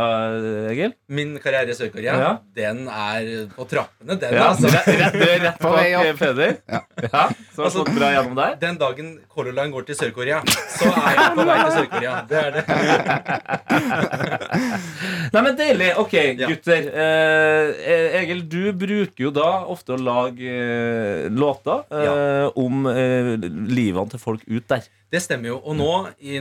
[0.71, 0.95] Egil?
[1.13, 2.31] Min karriere i Sør-Korea, Ja.
[2.57, 4.33] den er på trappene, den.
[4.33, 4.65] Ja, altså.
[4.73, 6.09] rett, På vei opp.
[6.17, 6.55] Peder.
[6.65, 6.79] Ja.
[7.05, 8.55] Ja, så har Altså, gått bra gjennom der.
[8.63, 10.39] Den dagen Color Line går til Sør-Korea,
[10.73, 12.13] så er jeg på vei til Sør-Korea.
[12.31, 12.63] Det er det.
[15.31, 15.91] Nei, men Deilig.
[16.01, 16.89] Ok, gutter.
[17.05, 23.35] Eh, Egil, du bruker jo da ofte å lage eh, låter eh, om eh,
[23.69, 24.89] livene til folk ut der.
[25.11, 25.57] Det stemmer jo.
[25.67, 25.89] Og nå,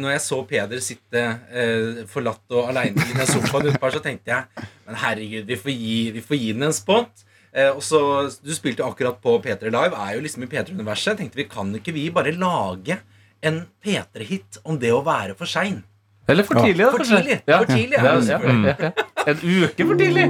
[0.01, 4.03] når jeg så Peder sitte eh, forlatt og aleine i den sofaen ute her, så
[4.05, 7.25] tenkte jeg Men herregud, vi får gi, vi får gi den en spot.
[7.53, 8.01] Eh, og så,
[8.45, 11.19] Du spilte akkurat på P3 Live, er jo liksom i P3-universet.
[11.19, 13.01] Tenkte vi kan ikke vi bare lage
[13.43, 15.83] en P3-hit om det å være for sein?
[16.31, 16.91] Eller for tidlig, da.
[16.95, 17.59] For tidlig, Ja.
[17.59, 18.91] for tidlig Ja, ja, ja, ja.
[19.27, 20.27] En uke for tidlig.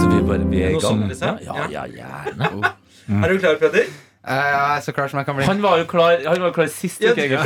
[0.00, 1.02] Så vi bare vi er i gang.
[1.08, 1.38] liksom?
[1.46, 2.74] Ja, ja, gjerne.
[3.22, 3.86] Er du klar, Peder?
[4.28, 5.44] Eh, Jeg er så klar som jeg kan bli.
[5.48, 7.38] Han var jo klar, han var jo klar sist Ja, uke, Egil.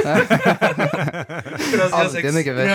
[1.94, 2.66] Alltid en uke før.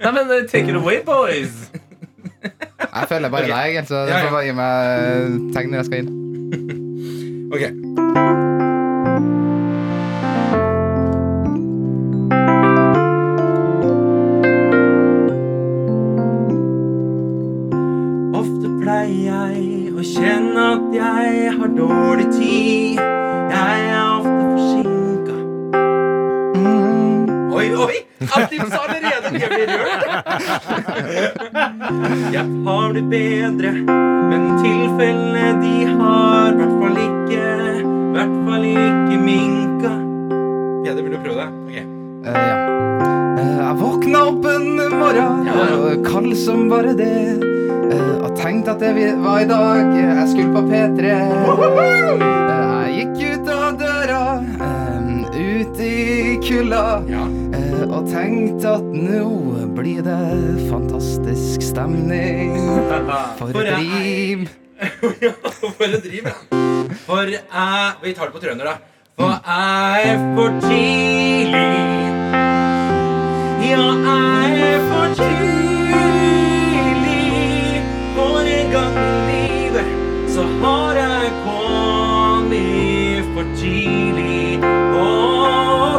[0.00, 1.70] Nei, men eh, take it away, boys.
[2.42, 4.24] Jeg føler bare deg, så du Ja, ja.
[4.26, 4.72] får bare gi meg
[5.54, 6.10] tegn når jeg skal inn.
[33.00, 33.72] Blitt bedre,
[34.30, 37.46] men tilfellene de har hvert fall ikke
[38.10, 39.92] Hvert fall ikke minka.
[40.84, 41.48] Peder, vil du prøve det?
[41.64, 41.84] Okay.
[42.26, 42.56] Uh, ja.
[43.38, 44.66] Uh, jeg våkna opp en
[44.98, 45.76] morgen, Ja, ja.
[45.78, 47.38] og kald som bare det.
[47.40, 49.94] Uh, og tenkte at det var i dag
[61.80, 62.56] stemning.
[63.38, 64.48] For For et rim.
[65.78, 66.32] For et driv, ja.
[67.06, 68.74] For jeg Vi tar det på trønder, da.
[69.18, 71.72] For jeg er for tidlig.
[73.70, 76.22] Ja, jeg er for tidlig.
[78.16, 79.88] For en gang i livet
[80.34, 84.58] så har jeg kommet for tidlig.
[84.64, 85.08] Å,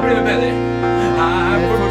[0.02, 0.56] bli med, Peder.
[1.02, 1.91] Jeg er for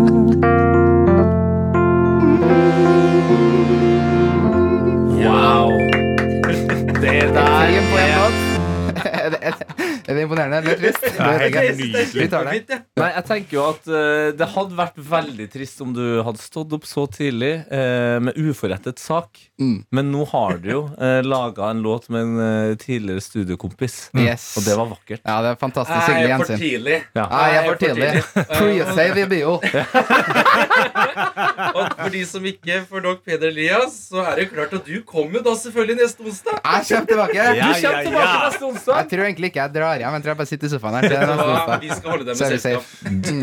[10.61, 12.15] er det trist?
[12.15, 12.79] Vi tar det.
[13.01, 16.75] Nei, jeg tenker jo at uh, det hadde vært veldig trist om du hadde stått
[16.77, 19.41] opp så tidlig uh, med uforrettet sak.
[19.61, 19.83] Mm.
[19.93, 23.97] Men nå har du jo eh, laga en låt med en eh, tidligere studiokompis.
[24.17, 24.47] Yes.
[24.57, 25.21] Og det var vakkert.
[25.21, 26.63] Ja, det er fantastisk Jeg hyggelig er for gjensyn.
[26.65, 26.97] tidlig.
[27.13, 27.25] Ja.
[27.29, 28.09] Ja, jeg er for tidlig.
[28.57, 29.53] Pre-save i bio.
[31.71, 34.87] Og for de som ikke får nok Peder Elias, så er det jo klart at
[34.87, 36.57] du kommer jo da selvfølgelig neste onsdag.
[36.65, 37.37] Jeg kommer tilbake.
[37.37, 38.41] Ja, Du ja, kommer tilbake ja.
[38.47, 38.97] neste onsdag.
[39.01, 40.17] Jeg tror egentlig ikke jeg drar hjem.
[40.17, 41.07] Jeg tror jeg bare sitter i sofaen her.
[41.07, 41.85] til neste Og onsdag.
[41.85, 42.83] vi skal holde Så er med vi selskap.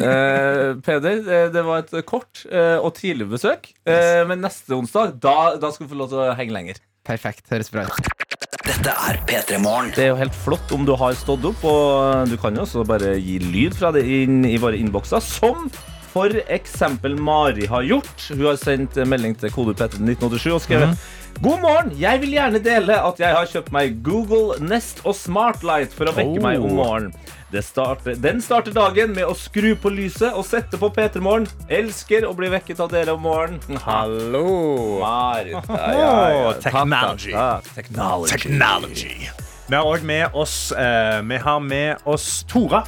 [0.09, 3.71] Eh, Peder, eh, det var et kort eh, og tidlig besøk.
[3.89, 6.81] Eh, men neste onsdag, da, da skal du få lov til å henge lenger.
[7.09, 7.47] Perfekt.
[7.53, 8.09] Høres bra ut.
[8.69, 9.93] Dette er P3 Morgen.
[9.97, 12.85] Det er jo helt flott om du har stått opp, og du kan jo også
[12.89, 15.71] bare gi lyd fra det inn i våre innbokser, som
[16.13, 18.27] for eksempel Mari har gjort.
[18.33, 21.09] Hun har sendt melding til kode P3 1987 og skrevet
[21.45, 21.93] God morgen!
[22.01, 26.15] Jeg vil gjerne dele at jeg har kjøpt meg Google Nest og Smartlight for å
[26.17, 26.43] vekke Oh.
[26.43, 27.13] meg om morgenen.
[27.53, 31.47] Det starter, den starter dagen med å skru på lyset og sette på P3 Morgen.
[31.73, 33.79] Elsker å bli vekket av dere om morgenen.
[33.89, 34.99] Hallo.
[35.01, 35.55] Marit.
[35.57, 36.51] Ja, ja, ja.
[36.61, 37.33] technology.
[37.73, 38.33] Technology.
[38.35, 39.15] Technology.
[39.69, 42.83] Vi har òg med oss eh, Vi har med oss Tora.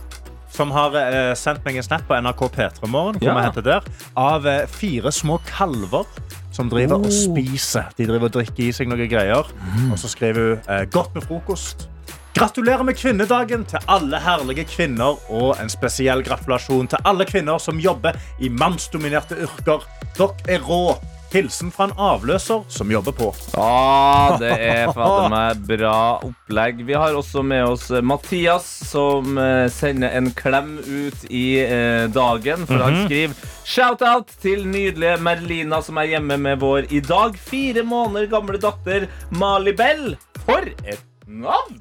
[0.52, 3.80] Som har eh, sendt meg en snap på NRK P3morgen Ja.
[4.18, 6.04] av eh, fire små kalver
[6.52, 7.88] som driver og spiser.
[7.96, 9.48] De driver og drikker i seg noen greier.
[9.88, 11.86] Og så skriver hun eh, 'godt med frokost'.
[12.34, 17.80] Gratulerer med kvinnedagen til alle herlige kvinner, og en spesiell gratulasjon til alle kvinner som
[17.82, 19.82] jobber i mannsdominerte yrker.
[20.18, 20.94] Dere er rå.
[21.30, 23.28] Hilsen fra en avløser som jobber på.
[23.54, 26.80] Ja, det er fader meg bra opplegg.
[26.88, 32.08] Vi har også med oss eh, Mathias, som eh, sender en klem ut i eh,
[32.10, 32.66] dagen.
[32.66, 37.86] For han skriver shout-out til nydelige Merlina, som er hjemme med vår i dag fire
[37.86, 40.16] måneder gamle datter Mali Bell.
[40.42, 41.78] For et navn!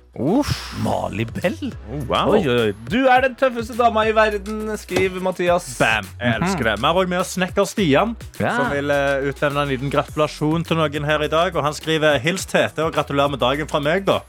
[0.84, 1.72] Mali Bell.
[2.08, 2.34] Wow.
[2.36, 2.72] Oi, oi.
[2.92, 5.68] Du er den tøffeste dama i verden, skriver Mathias.
[5.80, 6.76] Bam, jeg elsker det.
[6.80, 8.56] Vi har òg med oss snekker Stian, Ja.
[8.58, 11.56] som vil eh, utnevne en liten gratulasjon til noen her i dag.
[11.56, 14.20] Og han skriver 'Hils Tete og gratulerer med dagen fra meg', da.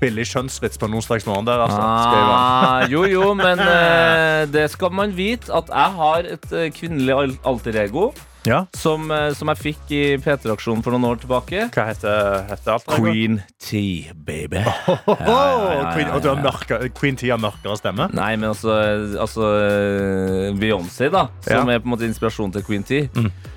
[0.00, 1.80] Billig kjønnsvits på en onsdagsmorgen der, altså.
[1.82, 7.12] Ah, jo, jo, men eh, det skal man vite at jeg har et eh, kvinnelig
[7.18, 8.12] al- alter ego
[8.48, 8.64] Ja.
[8.76, 11.66] som, eh, som jeg fikk i P3-aksjonen for noen år tilbake.
[11.74, 12.86] Hva heter, heter alt?
[12.94, 13.42] Queen.
[13.60, 14.62] T, baby.
[14.86, 18.08] Queen, og du har mørke, Queen T har mørkere stemme?
[18.16, 18.78] Nei, men altså,
[19.20, 23.04] altså eh, Beyoncé, da, som er på en måte inspirasjonen til Queen T.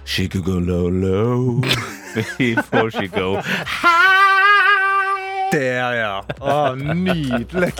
[0.05, 1.61] She could go low, low
[2.37, 3.39] before she go
[5.53, 6.13] Der, ja.
[6.41, 7.71] Å, nydelig.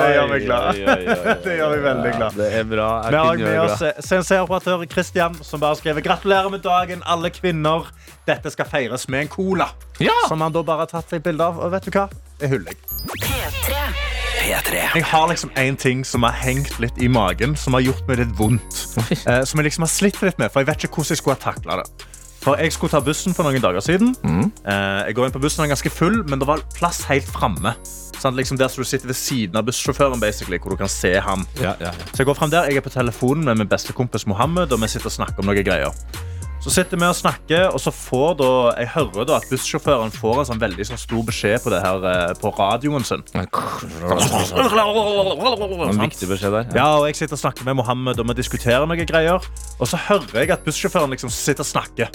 [0.00, 0.80] det gjør meg glad.
[1.44, 2.38] Det gjør meg veldig glad.
[2.40, 2.88] Det er bra.
[3.10, 7.90] Vi har med oss senseroperatør Christian, som bare skriver Gratulerer med dagen, alle kvinner.
[8.28, 9.68] Dette skal feires med en cola.
[10.00, 10.16] Ja!
[10.28, 11.60] Som han da bare har tatt seg bilde av.
[11.60, 12.08] Og vet du hva?
[12.40, 12.78] Det hyller jeg.
[14.40, 14.76] P3.
[14.94, 18.22] Jeg har liksom en ting som har hengt litt i magen, som har gjort meg
[18.22, 18.78] litt vondt.
[19.12, 21.36] Eh, som jeg liksom har slitt litt med, for jeg vet ikke hvordan jeg skulle
[21.36, 22.08] ha takla det.
[22.40, 24.14] For Jeg skulle ta bussen for noen dager siden.
[24.24, 27.28] Eh, jeg går inn på bussen, den er ganske full, men det var plass helt
[27.28, 27.74] framme.
[28.20, 31.44] Sånn, liksom der du sitter ved siden av bussjåføren, basically, hvor du kan se ham.
[31.60, 32.08] Ja, ja, ja.
[32.14, 34.80] Så jeg går frem der, jeg er på telefonen med min beste kompis Mohammed, og
[34.80, 35.92] vi sitter og snakker om noen greier.
[36.60, 38.48] Så sitter vi og snakker, og så får da,
[38.82, 42.04] jeg hører da at bussjåføren får en sånn veldig sånn stor beskjed på det her
[42.10, 43.22] eh, på radioen sin.
[45.88, 46.68] En viktig beskjed der.
[46.76, 49.40] Ja, og jeg sitter og snakker med Mohammed, og vi diskuterer noen greier.
[49.78, 52.12] Og så hører jeg at bussjåføren liksom sitter og snakker.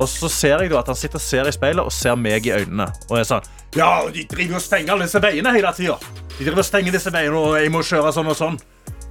[0.00, 2.48] Og så ser jeg da at han sitter og ser i speilet og ser meg
[2.48, 2.88] i øynene.
[3.10, 3.46] Og jeg sånn
[3.78, 6.00] Ja, de driver og stenger alle disse veiene hele tida.
[6.32, 8.58] De driver og stenger disse veiene, og jeg må kjøre sånn og sånn.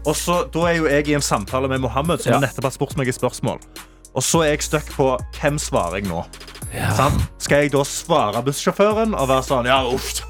[0.01, 2.97] Og så, Da er jo jeg i en samtale med Mohammed, som nettopp har spurt
[2.99, 3.61] meg et spørsmål.
[4.15, 6.23] Og så er jeg stuck på hvem svarer jeg nå.
[6.95, 7.21] Sant?
[7.41, 10.21] Skal jeg da svare bussjåføren og være sånn Ja, uff.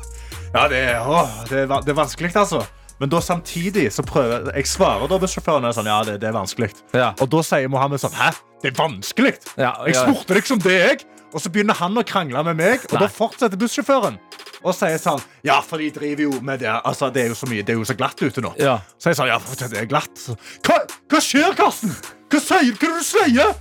[0.54, 2.64] Ja, det, er- åh, det, er, det er vanskelig, altså.
[3.00, 6.70] Men da samtidig så prøver jeg svarer da bussjåføren sånn, ja, det, det er vanskelig.
[6.94, 7.12] Ja.
[7.24, 8.30] Og da sier Mohammed sånn Hæ?
[8.62, 9.32] Det er vanskelig?
[9.58, 10.04] Ja, Jeg ja.
[10.06, 11.02] spurte deg som det, jeg.
[11.32, 13.06] Og så begynner han å krangle med meg, og Nei.
[13.06, 14.20] da fortsetter bussjåføren.
[14.62, 17.48] Og sier sånn Ja, for de driver jo med det Altså, det er jo så
[17.50, 18.52] mye Det er jo så glatt ute nå.
[18.62, 18.76] Ja.
[19.02, 20.22] Så jeg sa ja, det er glatt.
[20.68, 20.76] Hva,
[21.10, 21.96] hva skjer, Karsten?
[22.32, 23.56] Hva sier Hva er det du sier?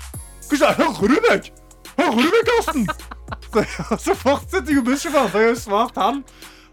[0.51, 1.51] Hva Hører du meg?
[1.99, 2.87] Hører du meg, Karsten?
[3.51, 3.63] Så,
[3.99, 6.21] så fortsetter jo bussjåføren, for jeg har jo svart han.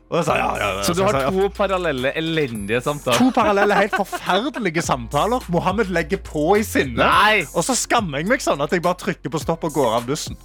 [0.08, 0.84] Og sa, ja, ja, ja.
[0.86, 3.18] Så du har to parallelle elendige samtaler?
[3.20, 5.44] To parallelle, helt forferdelige samtaler.
[5.54, 7.02] Mohammed legger på i sinne.
[7.02, 7.42] Nei!
[7.52, 10.08] Og så skammer jeg meg sånn at jeg bare trykker på stopp og går av
[10.08, 10.38] bussen.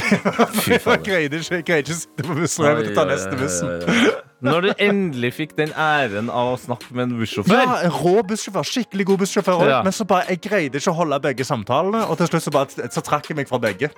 [0.00, 2.66] Fy Jeg greide ikke, jeg greide ikke å sitte på bussen.
[2.66, 4.28] Jeg måtte ta neste bussen.
[4.40, 8.22] Når du endelig fikk den æren av å snakke med en bussjåfør Ja, en Rå
[8.24, 8.64] bussjåfør.
[8.64, 9.64] Skikkelig god bussjåfør.
[9.68, 9.80] Ja.
[9.84, 12.88] Men så bare, jeg greide ikke å holde begge samtalene, og til slutt så, bare,
[12.94, 13.90] så trakk jeg meg fra begge.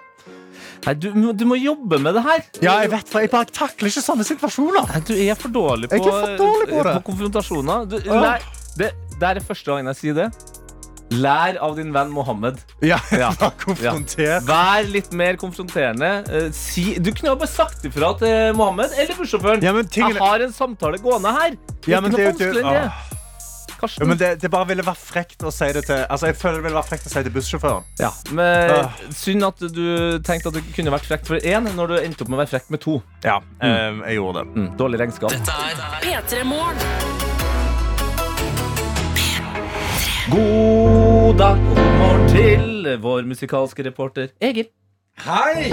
[0.82, 2.40] Nei, du, du må jobbe med det her.
[2.64, 4.88] Ja, jeg vet, jeg bare takler ikke sånne situasjoner.
[4.90, 6.96] Nei, du er for dårlig på, for dårlig på det.
[7.06, 7.86] konfrontasjoner.
[7.86, 8.18] Du, Ja.
[8.24, 8.38] nei,
[8.80, 8.90] det,
[9.20, 10.28] det er første gang jeg sier det.
[11.20, 12.60] Lær av din venn Mohammed.
[12.80, 13.32] Ja, Ja.
[13.82, 13.94] ja.
[14.46, 16.12] Vær litt mer konfronterende.
[16.30, 19.64] Eh, si, du kunne jo bare sagt ifra til Mohammed eller bussjåføren.
[19.64, 21.56] Ja, tingene- Jeg har en samtale gående her.
[21.82, 23.18] Det er Ja, men ikke det noe er vanskeligere enn det.
[23.82, 26.60] Ja, men det, det bare ville vært frekt å si det til Altså, jeg føler
[26.60, 27.88] det ville vært frekt å si til bussjåføren.
[27.98, 29.00] Ja, men uh.
[29.10, 32.30] Synd at du tenkte at du kunne vært frekt for én når du endte opp
[32.30, 33.00] med å være frekt med to.
[33.26, 34.04] Ja, mm.
[34.06, 34.54] jeg gjorde det.
[34.54, 35.34] Mm, dårlig regnskap.
[36.04, 36.78] P3 Morgen.
[40.32, 40.71] God
[41.38, 44.66] dag god morgen til vår musikalske reporter Egil.
[45.24, 45.70] Hei!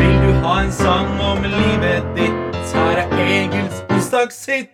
[0.00, 2.62] Vil du ha en sang om livet ditt?
[2.72, 4.72] Her er Egils onsdagshit.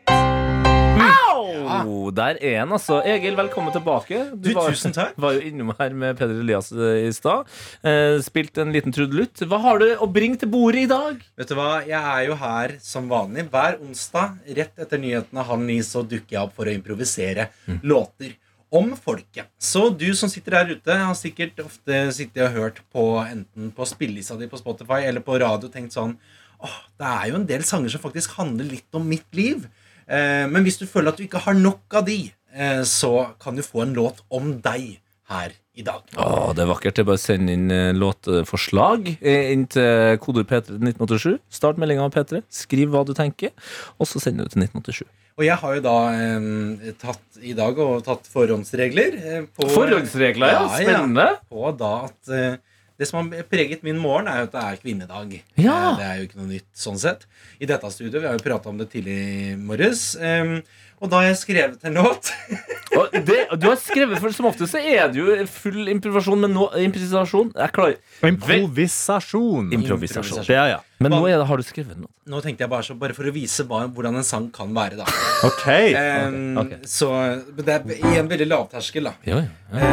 [1.67, 3.01] Oh, der er han, altså.
[3.03, 4.21] Egil, velkommen tilbake.
[4.39, 5.19] Du, tusen takk.
[5.25, 7.51] var jo innom her med Peder Elias eh, i stad.
[7.83, 9.43] Eh, spilt en liten trudelutt.
[9.51, 11.19] Hva har du å bringe til bordet i dag?
[11.35, 14.39] Vet du hva, Jeg er jo her som vanlig hver onsdag.
[14.63, 17.51] Rett etter nyhetene halv ni så dukker jeg opp for å improvisere
[17.83, 18.39] låter
[18.75, 19.51] om folket.
[19.63, 23.87] Så du som sitter der ute, har sikkert ofte sittet og hørt på enten på
[23.89, 26.17] spillelista di på Spotify eller på radio tenkt sånn
[26.57, 29.67] Åh, det er jo en del sanger som faktisk handler litt om mitt liv.
[30.09, 33.59] Eh, men hvis du føler at du ikke har nok av de, eh, så kan
[33.59, 34.95] du få en låt om deg
[35.29, 36.01] her i dag.
[36.17, 36.97] Åh, det er vakkert.
[36.97, 41.37] Det er bare å sende inn eh, låtforslag eh, inn til kodeord P3 til 1987.
[41.59, 42.41] Start meldinga av P3.
[42.63, 43.53] Skriv hva du tenker,
[44.01, 45.05] og så send det til 1987.
[45.37, 49.19] Og jeg har jo da eh, tatt i dag og tatt forhåndsregler.
[49.21, 50.63] Eh, på, Forhåndsregler, ja.
[50.73, 51.27] Spennende.
[51.53, 52.57] på da at eh,
[52.97, 55.35] det som har preget min morgen, er jo at det er kvinnedag.
[55.61, 55.75] Ja.
[55.93, 57.27] Eh, Det er jo ikke noe nytt sånn sett.
[57.61, 60.07] I dette studioet, vi har jo prata om det tidlig i morges.
[60.17, 60.57] eh,
[60.97, 62.31] og da har jeg skrevet en låt.
[62.97, 66.55] Og det, du har skrevet, for Som ofte så er det jo full improvisasjon, men
[66.57, 67.97] nå improvisasjon Jeg klarer
[68.31, 69.69] Improvisasjon.
[69.77, 70.47] Improvisasjon.
[70.47, 70.79] Det er, ja.
[71.03, 72.09] Men nå er det, har du skrevet noe.
[72.31, 75.03] Nå tenkte jeg bare, så, bare for å vise hva, hvordan en sang kan være,
[75.03, 75.09] da.
[75.51, 75.67] OK.
[75.69, 76.81] Eh, okay.
[76.89, 77.11] Så
[77.59, 79.17] det er i en veldig lavterskel, da.
[79.29, 79.85] Ja, ja.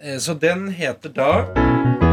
[0.00, 1.30] Eh, så den heter da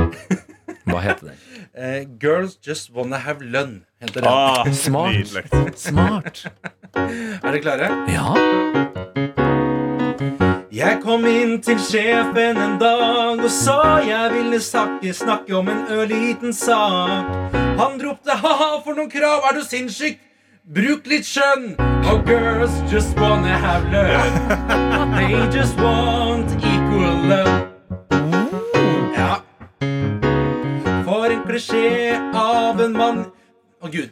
[0.91, 1.41] Hva heter den?
[1.78, 3.84] eh, Girls Just Wanna Have Lun.
[4.02, 4.30] Heter den.
[4.30, 5.78] Ah, Smart.
[5.80, 6.45] Smart.
[6.98, 7.89] Er dere klare?
[8.12, 8.34] Ja.
[10.78, 15.86] Jeg kom inn til sjefen en dag og sa jeg ville snakke, snakke om en
[15.89, 17.56] ørliten sak.
[17.80, 20.20] Han ropte ha-ha, for noen krav, er du sinnssyk?
[20.68, 21.78] Bruk litt skjønn.
[22.10, 24.28] Oh, girls just wanna have love.
[25.16, 27.68] They just want equal love.
[29.16, 29.39] Ja.
[31.08, 33.26] For en klisjé av en mann
[33.78, 34.09] Å, Gud.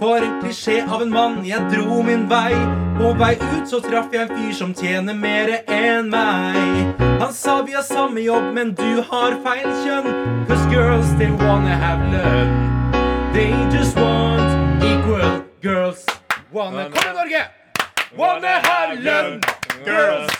[0.00, 2.54] For en klisjé av en mann, jeg dro min vei.
[2.96, 7.02] På vei ut så traff jeg en fyr som tjener mere enn meg.
[7.20, 10.08] Han sa vi har samme jobb, men du har feil kjønn.
[10.48, 12.56] Cause girls, they wanna have lønn.
[13.36, 16.06] They just want equal girls.
[16.50, 17.44] Wanna Kom igjen, Norge!
[18.16, 19.40] Wanna have lønn,
[19.84, 20.32] girls.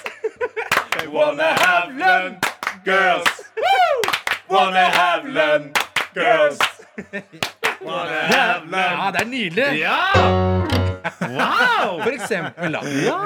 [0.96, 2.40] They wanna have lønn,
[2.88, 3.44] girls.
[3.66, 4.12] Woo!
[4.48, 5.74] Wanna have lønn,
[6.14, 6.58] girls.
[7.86, 9.66] Ja, det er nydelig.
[11.22, 11.98] Wow!
[12.02, 12.82] For eksempel, da.
[13.06, 13.16] Ja,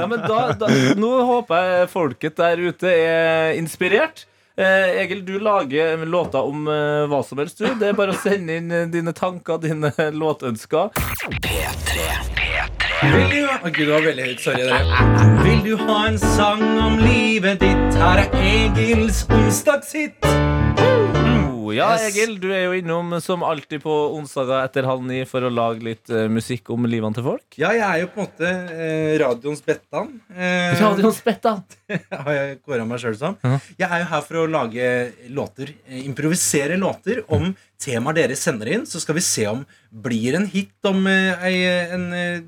[0.00, 4.26] ja, men da, da, nå håper jeg folket der ute er inspirert.
[4.56, 7.58] Eh, Egil, du lager låter om eh, hva som helst.
[7.58, 9.90] du Det er bare å sende inn eh, dine tanker, dine
[10.22, 10.94] låtønsker.
[11.42, 12.06] P3.
[12.38, 13.10] P3.
[13.16, 14.44] Vil du Å, Gud, det var veldig høyt.
[14.44, 14.62] Sorry.
[14.70, 15.42] Dere.
[15.42, 17.98] Vil du ha en sang om livet ditt?
[17.98, 20.22] Her er Egils onsdagshit.
[21.72, 25.52] Ja, Egil, du er jo innom som alltid på onsdager etter halv ni for å
[25.52, 27.46] lage litt eh, musikk om livene til folk.
[27.60, 30.10] Ja, jeg er jo på en måte eh, radioens Bettan.
[30.34, 31.62] Eh, Radioen Spettan.
[32.26, 33.38] har jeg kåra meg sjøl som.
[33.44, 33.58] Ja.
[33.84, 34.90] Jeg er jo her for å lage
[35.32, 38.86] låter, eh, improvisere låter om temaer dere sender inn.
[38.88, 39.64] Så skal vi se om
[40.04, 41.56] blir en hit om eh, ei,
[41.94, 42.40] en, eh,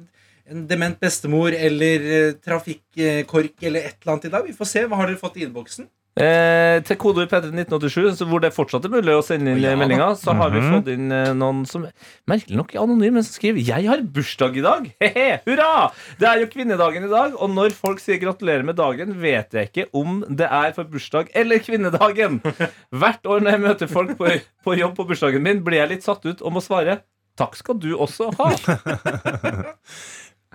[0.50, 4.48] en dement bestemor eller eh, trafikkork eller et eller annet i dag.
[4.48, 4.86] Vi får se.
[4.86, 5.88] Hva har dere fått i innboksen?
[6.16, 10.14] Eh, til kodeord P31987, så hvor det fortsatt er mulig å sende inn Ja meldinger,
[10.16, 10.70] så har vi Mhm.
[10.72, 11.82] fått inn eh, noen som
[12.26, 14.86] merkelig nok er anonyme, men som skriver 'Jeg har bursdag i dag'.
[15.02, 15.92] He-he, hurra!
[16.18, 19.68] Det er jo kvinnedagen i dag, og når folk sier gratulerer med dagen, vet jeg
[19.70, 22.40] ikke om det er for bursdag eller kvinnedagen.
[22.96, 26.02] Hvert år når jeg møter folk på, på jobb på bursdagen min, blir jeg litt
[26.04, 27.00] satt ut og må svare
[27.36, 28.56] 'Takk skal du også ha'.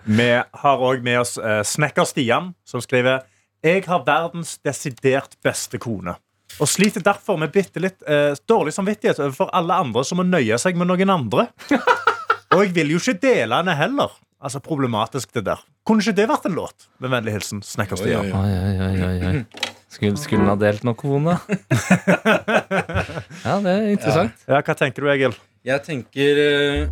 [0.06, 3.22] Vi har òg med oss eh, snekker Stian, som skriver
[3.62, 6.16] Jeg har verdens desidert beste kone.
[6.60, 10.58] Og sliter derfor med bitte litt eh, dårlig samvittighet overfor alle andre som må nøye
[10.60, 11.44] seg med noen andre.
[12.52, 14.10] Og jeg vil jo ikke dele henne heller.
[14.42, 15.60] Altså Problematisk, det der.
[15.86, 16.88] Kunne ikke det vært en låt?
[17.00, 18.26] Med vennlig hilsen Snekker Stian.
[18.34, 19.36] Oi, oi, Oi, oi, oi, oi, oi.
[19.92, 21.36] Skulle, skulle han ha delt noe, kone?
[23.46, 24.34] Ja, det er interessant.
[24.50, 25.34] Ja, Hva tenker du, Egil?
[25.68, 26.90] Jeg tenker eh,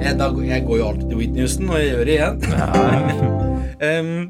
[0.00, 2.36] jeg, da, jeg går jo alltid til Whitney Houston, og jeg gjør det igjen.
[3.80, 4.28] Em, eh,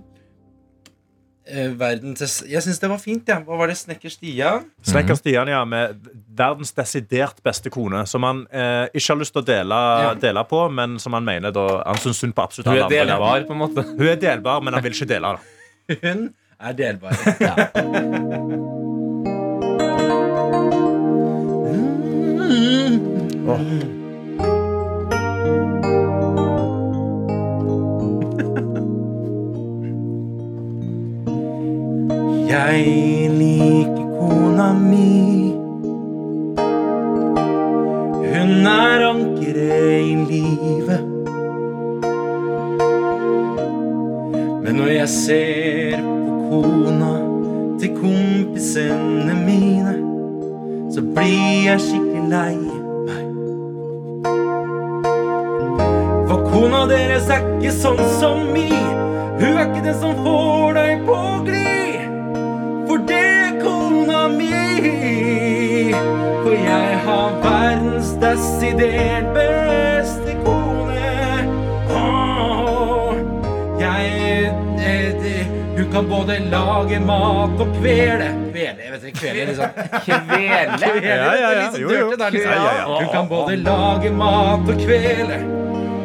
[1.79, 3.37] verden til Jeg syns det var fint, jeg.
[3.37, 3.45] Ja.
[3.47, 3.77] Hva var det?
[3.81, 4.65] Snekker Stian?
[4.87, 5.97] Snekker Stian, ja, med
[6.37, 9.81] verdens desidert beste kone, som han eh, ikke har lyst til å dele,
[10.23, 12.87] dele på, men som han mener da Han syns synd på absolutt Hun alle er
[12.87, 13.15] andre.
[13.15, 13.87] delbar, på en måte.
[13.97, 15.41] Hun er delbar, men han vil ikke dele Da.
[16.05, 16.21] Hun
[16.61, 17.13] er delbar.
[32.51, 35.53] Jeg liker kona mi.
[38.33, 41.05] Hun er ankeret i livet.
[44.65, 47.13] Men når jeg ser på kona
[47.79, 49.95] til kompisene mine,
[50.91, 52.57] så blir jeg skikkelig lei
[53.07, 53.27] meg.
[56.27, 58.73] For kona deres er ikke sånn som mi.
[59.39, 61.90] Hun er ikke den som får deg på glid.
[62.91, 64.49] For det er kona mi.
[66.43, 71.13] For jeg har verdens desidert beste kone.
[71.95, 73.15] Oh,
[73.79, 74.51] jeg
[74.83, 78.27] eh, Hun kan både lage mat og kvele.
[78.51, 79.65] Kvele, jeg vet ikke, kvele liksom.
[80.09, 80.91] Kvele?
[80.91, 81.71] Kvele, Ja, ja, ja.
[81.71, 82.11] sånn Jo, jo.
[82.17, 82.53] dirty liksom.
[82.53, 82.99] Ja, ja, ja.
[82.99, 85.39] Hun kan både lage mat og kvele.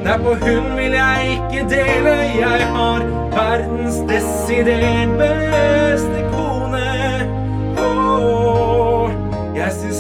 [0.06, 2.16] Derpå hun vil jeg ikke dele.
[2.44, 6.55] Jeg har verdens desidert beste kone.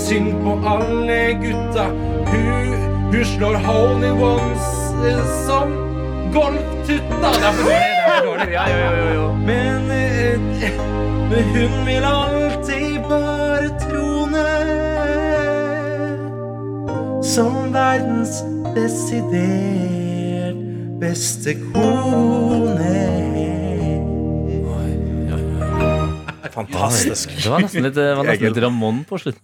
[0.06, 1.86] Synd på alle gutta.
[2.30, 2.74] Hun,
[3.14, 4.66] hun slår hole in ones
[5.08, 5.72] eh, som
[6.34, 7.32] golftutta.
[7.34, 7.80] Det er for dårlig.
[7.89, 8.49] Det er for dårlig.
[8.53, 9.26] Ja, jo, jo, jo.
[9.47, 10.36] Men, eh,
[11.30, 14.45] men hun vil alltid bare trone
[17.26, 18.43] som verdens
[18.76, 20.62] desidert
[21.01, 22.93] beste kone.
[26.56, 27.34] Fantastisk.
[27.43, 29.43] Det var nesten litt, det var nesten litt Ramón på slutten.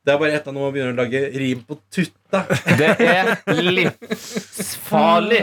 [0.00, 2.40] Det er bare ett av nå å begynne å lage rim på tutta.
[2.78, 3.34] Det er
[3.66, 5.40] livsfarlig.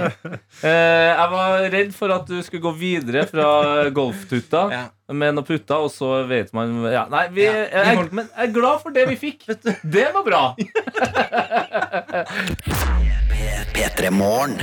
[0.66, 3.46] Eh, jeg var redd for at du skulle gå videre fra
[3.94, 4.82] golftutta Ja.
[5.14, 8.48] med noe putta, og så vet man ja, Nei, vi, Ja, vi jeg, men jeg
[8.50, 9.46] er glad for det vi fikk.
[9.48, 10.42] Det var bra.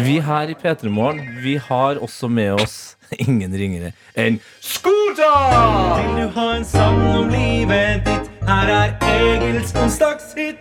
[0.05, 2.97] Vi her i P3 Morgen Vi har også med oss
[3.29, 5.55] ingen ringere enn Scooter!
[6.01, 8.34] Vil du ha en sang om livet ditt?
[8.45, 10.61] Her er Egils onsdagshit.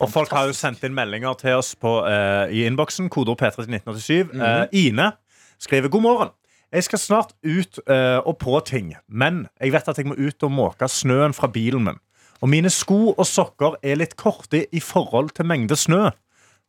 [0.00, 3.08] Og folk har jo sendt inn meldinger til oss på, eh, i innboksen.
[3.12, 4.34] Kodeord P3 til 1987.
[4.34, 5.12] Eh, Ine
[5.58, 6.28] skriver god morgen.
[6.72, 10.42] Jeg skal snart ut eh, og på ting, men jeg vet at jeg må ut
[10.42, 11.98] og måke snøen fra bilen min.
[12.42, 16.10] Og mine sko og sokker er litt korte i forhold til mengde snø.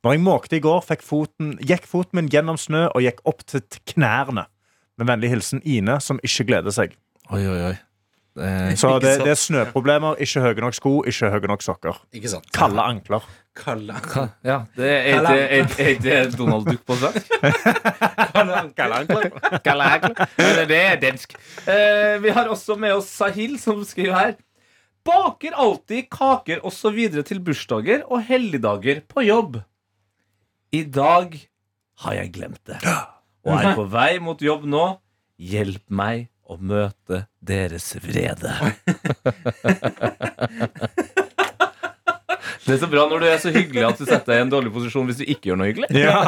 [0.04, 3.46] Når jeg måkte i går, fikk foten, gikk foten min gjennom snø og gikk opp
[3.46, 3.62] til
[3.94, 4.46] knærne.
[4.98, 6.98] Med vennlig hilsen Ine, som ikke gleder seg.
[7.32, 7.78] Oi, oi, oi.
[8.40, 10.20] Eh, Så det, det er snøproblemer.
[10.24, 11.98] Ikke høye nok sko, ikke høye nok sokker.
[12.16, 12.48] Ikke sant?
[12.56, 13.26] Kalde ankler.
[13.58, 13.98] Kalle.
[14.00, 14.30] ankler.
[14.48, 17.34] ja, det er ikke er, er, er Donald Duck på svensk?
[18.32, 19.28] Kalle ankler.
[19.66, 19.90] Kalle
[20.40, 21.36] Eller det er dansk.
[21.68, 24.34] Eh, vi har også med oss Sahil, som skriver her.
[25.04, 27.04] Baker alltid kaker osv.
[27.28, 29.60] til bursdager og helligdager på jobb.
[30.72, 31.36] I dag
[32.06, 32.80] har jeg glemt det.
[33.42, 34.84] Og er på vei mot jobb nå.
[35.42, 38.52] Hjelp meg å møte deres vrede.
[42.62, 44.52] Det er så bra når du er så hyggelig at du setter deg i en
[44.52, 45.90] dårlig posisjon hvis du ikke gjør noe hyggelig.
[45.98, 46.20] Ja.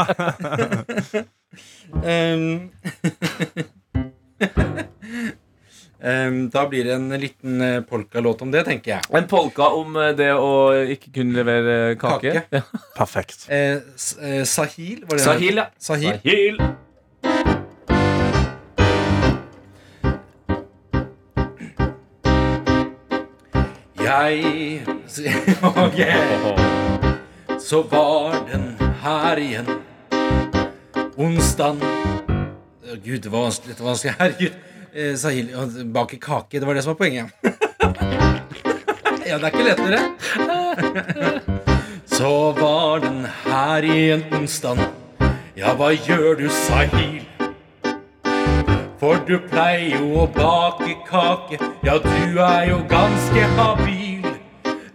[1.93, 2.71] Um,
[6.01, 9.09] um, da blir det en liten eh, polkalåt om det, tenker jeg.
[9.13, 12.33] En polka om eh, det å ikke kunne levere kake.
[12.39, 12.45] Kake.
[12.57, 12.85] Ja.
[12.97, 13.45] Perfekt.
[13.53, 15.69] Eh, eh, Sahil, var det Sahil, ja.
[15.77, 16.17] Sahil.
[16.23, 17.52] Sahil.
[24.13, 24.85] Jeg
[25.85, 25.99] Ok.
[27.59, 29.65] Så var den her igjen.
[31.17, 31.75] Onsdag
[33.03, 33.75] Gud, det var vanskelig.
[33.77, 34.13] Det var vanskelig.
[34.19, 34.51] Herregud.
[34.93, 35.49] Eh, Sahil
[35.93, 36.59] bake kake.
[36.59, 37.25] Det var det som var poenget.
[39.27, 39.99] ja, det er ikke lettere.
[42.17, 44.77] Så var den her igjen onsdag.
[45.57, 47.25] Ja, hva gjør du, Sahil?
[49.01, 54.02] For du pleier jo å bake kake, ja, du er jo ganske habil.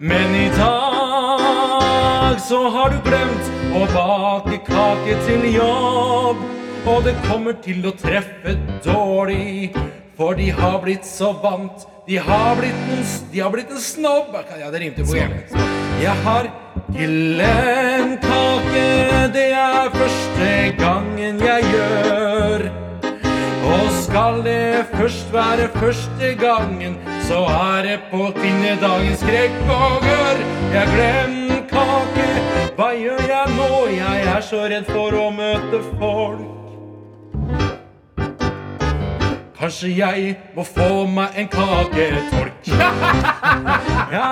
[0.01, 6.45] Men i dag så har du glemt å bake kake til jobb.
[6.87, 9.73] Og det kommer til å treffe dårlig,
[10.15, 11.83] for de har blitt så vant.
[12.07, 14.39] De har blitt en, de har blitt en snobb.
[14.61, 15.43] Ja, det rimte på hjemme.
[15.99, 16.47] Jeg har
[16.95, 18.87] glemt kake,
[19.35, 22.69] det er første gangen jeg gjør.
[23.67, 26.95] Og Skal det først være første gangen,
[27.29, 30.39] så er det på kvinnedagen skrekk og gørr.
[30.73, 32.29] Jeg glemmer kake,
[32.77, 33.67] hva gjør jeg nå?
[33.93, 36.55] Jeg er så redd for å møte folk.
[39.59, 42.71] Kanskje jeg må få meg en kaketolk.
[44.15, 44.29] Ja,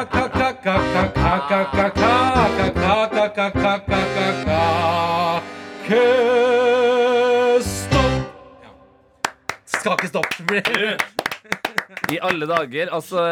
[9.86, 11.15] Kakestopp.
[12.12, 12.90] I alle dager.
[12.94, 13.22] Altså,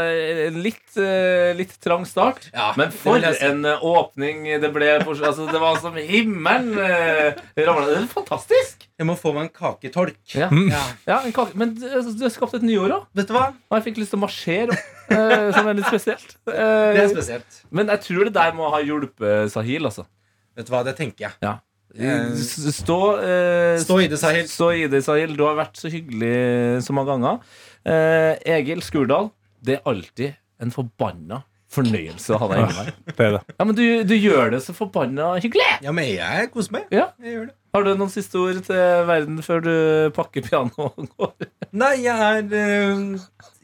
[0.54, 2.48] litt, eh, litt trang start.
[2.54, 4.88] Ja, men for en eh, åpning det ble.
[5.06, 8.08] For, altså, det var som himmelen uh, ramla ned.
[8.12, 8.86] Fantastisk!
[8.98, 10.18] Jeg må få meg en kaketolk.
[10.34, 10.48] Ja.
[10.70, 10.82] Ja.
[11.06, 11.54] Ja, en kake.
[11.58, 13.04] Men du du har skapt et nyår òg.
[13.18, 13.48] Vet du hva?
[13.70, 14.78] Og jeg fikk lyst til å marsjere,
[15.10, 16.34] eh, som er litt spesielt.
[16.46, 17.60] Det er Eh, spesielt.
[17.70, 20.06] men jeg tror det der må ha hjulpet Sahil, altså.
[20.56, 21.34] Vet du hva, det tenker jeg.
[21.42, 21.56] Ja.
[21.94, 22.32] Eh,
[22.74, 24.46] Stå, eh, Stå i det, Sahil.
[24.50, 25.36] Stå i det, Sahil.
[25.38, 27.38] Du har vært så hyggelig så mange ganger.
[27.84, 29.30] Eh, Egil Skurdal,
[29.64, 31.42] det er alltid en forbanna
[31.74, 32.90] fornøyelse å ha deg inne her.
[33.08, 33.42] Det er det.
[33.58, 35.66] Ja, men du, du gjør det så forbanna hyggelig.
[35.82, 36.86] Ja, men jeg koser meg.
[36.94, 37.08] Ja.
[37.22, 37.56] Jeg gjør det.
[37.74, 39.72] Har du noen siste ord til verden før du
[40.14, 41.48] pakker pianoet og går?
[41.74, 43.16] Nei, jeg er øh,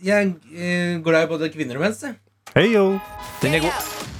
[0.02, 1.94] Jeg er glad i både kvinner og menn.
[2.02, 2.18] jeg.
[2.56, 2.88] Hei, yo.
[3.44, 4.19] Den er god.